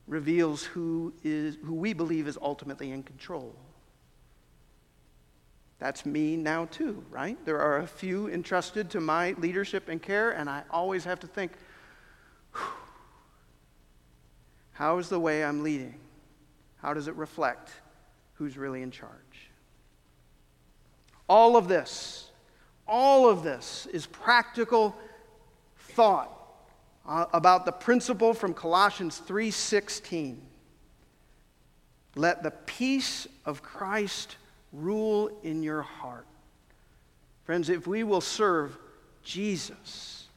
reveals 0.07 0.63
who, 0.63 1.13
is, 1.23 1.57
who 1.63 1.73
we 1.73 1.93
believe 1.93 2.27
is 2.27 2.37
ultimately 2.41 2.91
in 2.91 3.03
control. 3.03 3.55
That's 5.79 6.05
me 6.05 6.37
now, 6.37 6.65
too, 6.65 7.03
right? 7.09 7.43
There 7.45 7.59
are 7.59 7.79
a 7.79 7.87
few 7.87 8.29
entrusted 8.29 8.89
to 8.91 9.01
my 9.01 9.33
leadership 9.33 9.89
and 9.89 10.01
care, 10.01 10.31
and 10.31 10.49
I 10.49 10.63
always 10.69 11.03
have 11.03 11.19
to 11.21 11.27
think 11.27 11.51
how 14.71 14.97
is 14.97 15.07
the 15.09 15.19
way 15.19 15.43
I'm 15.43 15.63
leading? 15.63 15.95
How 16.81 16.93
does 16.93 17.07
it 17.07 17.15
reflect 17.15 17.71
who's 18.33 18.57
really 18.57 18.81
in 18.81 18.91
charge? 18.91 19.49
All 21.27 21.55
of 21.55 21.67
this, 21.67 22.29
all 22.87 23.29
of 23.29 23.43
this 23.43 23.87
is 23.91 24.05
practical 24.05 24.95
thought 25.77 26.34
uh, 27.07 27.25
about 27.33 27.65
the 27.65 27.71
principle 27.71 28.33
from 28.33 28.53
Colossians 28.53 29.19
3:16. 29.19 30.41
Let 32.15 32.43
the 32.43 32.51
peace 32.51 33.27
of 33.45 33.61
Christ 33.61 34.37
rule 34.71 35.29
in 35.43 35.63
your 35.63 35.81
heart. 35.81 36.25
Friends, 37.43 37.69
if 37.69 37.85
we 37.85 38.03
will 38.03 38.21
serve 38.21 38.77
Jesus, 39.21 40.27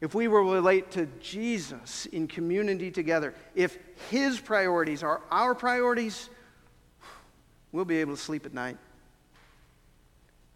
if 0.00 0.14
we 0.14 0.28
will 0.28 0.52
relate 0.52 0.90
to 0.92 1.06
Jesus 1.20 2.06
in 2.06 2.26
community 2.26 2.90
together, 2.90 3.34
if 3.54 3.78
his 4.10 4.40
priorities 4.40 5.02
are 5.02 5.22
our 5.30 5.54
priorities, 5.54 6.28
we'll 7.70 7.84
be 7.84 7.98
able 7.98 8.16
to 8.16 8.20
sleep 8.20 8.46
at 8.46 8.54
night. 8.54 8.78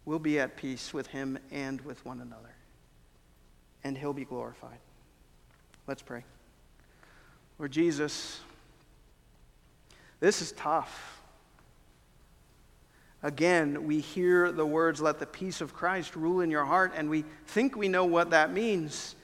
We'll 0.05 0.19
be 0.19 0.39
at 0.39 0.57
peace 0.57 0.93
with 0.93 1.07
him 1.07 1.37
and 1.51 1.79
with 1.81 2.03
one 2.05 2.19
another. 2.19 2.55
And 3.83 3.97
he'll 3.97 4.13
be 4.13 4.25
glorified. 4.25 4.79
Let's 5.89 6.03
pray. 6.03 6.23
Lord 7.57 7.71
Jesus, 7.71 8.41
this 10.19 10.39
is 10.39 10.51
tough. 10.51 11.19
Again, 13.23 13.87
we 13.87 13.99
hear 13.99 14.51
the 14.51 14.67
words, 14.67 15.01
let 15.01 15.17
the 15.17 15.25
peace 15.25 15.61
of 15.61 15.73
Christ 15.73 16.15
rule 16.15 16.41
in 16.41 16.51
your 16.51 16.63
heart, 16.63 16.93
and 16.95 17.09
we 17.09 17.25
think 17.47 17.75
we 17.75 17.87
know 17.87 18.05
what 18.05 18.29
that 18.29 18.53
means, 18.53 19.15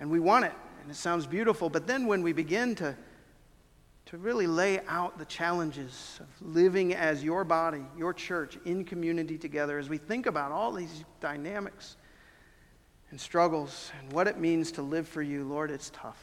and 0.00 0.10
we 0.10 0.18
want 0.18 0.46
it, 0.46 0.52
and 0.82 0.90
it 0.90 0.96
sounds 0.96 1.28
beautiful. 1.28 1.70
But 1.70 1.86
then 1.86 2.08
when 2.08 2.22
we 2.22 2.32
begin 2.32 2.74
to, 2.74 2.96
to 4.06 4.18
really 4.18 4.48
lay 4.48 4.80
out 4.88 5.16
the 5.16 5.26
challenges 5.26 6.18
of 6.18 6.26
living 6.44 6.92
as 6.92 7.22
your 7.22 7.44
body, 7.44 7.84
your 7.96 8.12
church, 8.12 8.58
in 8.64 8.84
community 8.84 9.38
together, 9.38 9.78
as 9.78 9.88
we 9.88 9.98
think 9.98 10.26
about 10.26 10.50
all 10.50 10.72
these 10.72 11.04
dynamics, 11.20 11.96
and 13.10 13.20
struggles 13.20 13.90
and 14.00 14.12
what 14.12 14.28
it 14.28 14.38
means 14.38 14.72
to 14.72 14.82
live 14.82 15.08
for 15.08 15.22
you, 15.22 15.44
Lord, 15.44 15.70
it's 15.70 15.90
tough. 15.90 16.18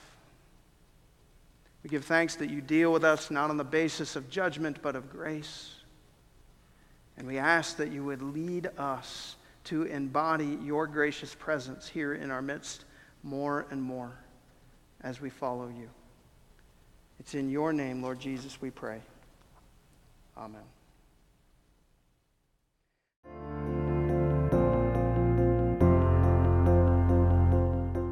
We 1.83 1.89
give 1.89 2.05
thanks 2.05 2.35
that 2.35 2.49
you 2.49 2.61
deal 2.61 2.91
with 2.91 3.03
us 3.03 3.29
not 3.31 3.49
on 3.49 3.57
the 3.57 3.63
basis 3.63 4.15
of 4.15 4.29
judgment, 4.29 4.79
but 4.81 4.95
of 4.95 5.09
grace. 5.09 5.73
And 7.17 7.27
we 7.27 7.37
ask 7.37 7.77
that 7.77 7.91
you 7.91 8.03
would 8.03 8.21
lead 8.21 8.69
us 8.77 9.35
to 9.65 9.83
embody 9.83 10.57
your 10.63 10.87
gracious 10.87 11.35
presence 11.35 11.87
here 11.87 12.13
in 12.13 12.31
our 12.31 12.41
midst 12.41 12.85
more 13.23 13.65
and 13.69 13.81
more 13.81 14.11
as 15.01 15.19
we 15.19 15.29
follow 15.29 15.67
you. 15.67 15.89
It's 17.19 17.35
in 17.35 17.49
your 17.49 17.73
name, 17.73 18.01
Lord 18.01 18.19
Jesus, 18.19 18.61
we 18.61 18.69
pray. 18.69 19.01
Amen. 20.37 20.76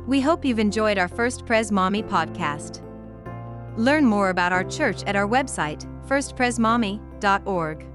We 0.08 0.22
hope 0.22 0.46
you've 0.46 0.60
enjoyed 0.60 1.00
our 1.00 1.08
First 1.08 1.46
Pres 1.48 1.72
Maumee 1.72 2.04
podcast. 2.04 2.82
Learn 3.76 4.06
more 4.06 4.30
about 4.30 4.54
our 4.54 4.64
church 4.64 5.04
at 5.06 5.16
our 5.16 5.28
website, 5.28 5.84
firstpresmaumee.org. 6.08 7.86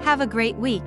Have 0.00 0.20
a 0.20 0.26
great 0.26 0.56
week. 0.56 0.82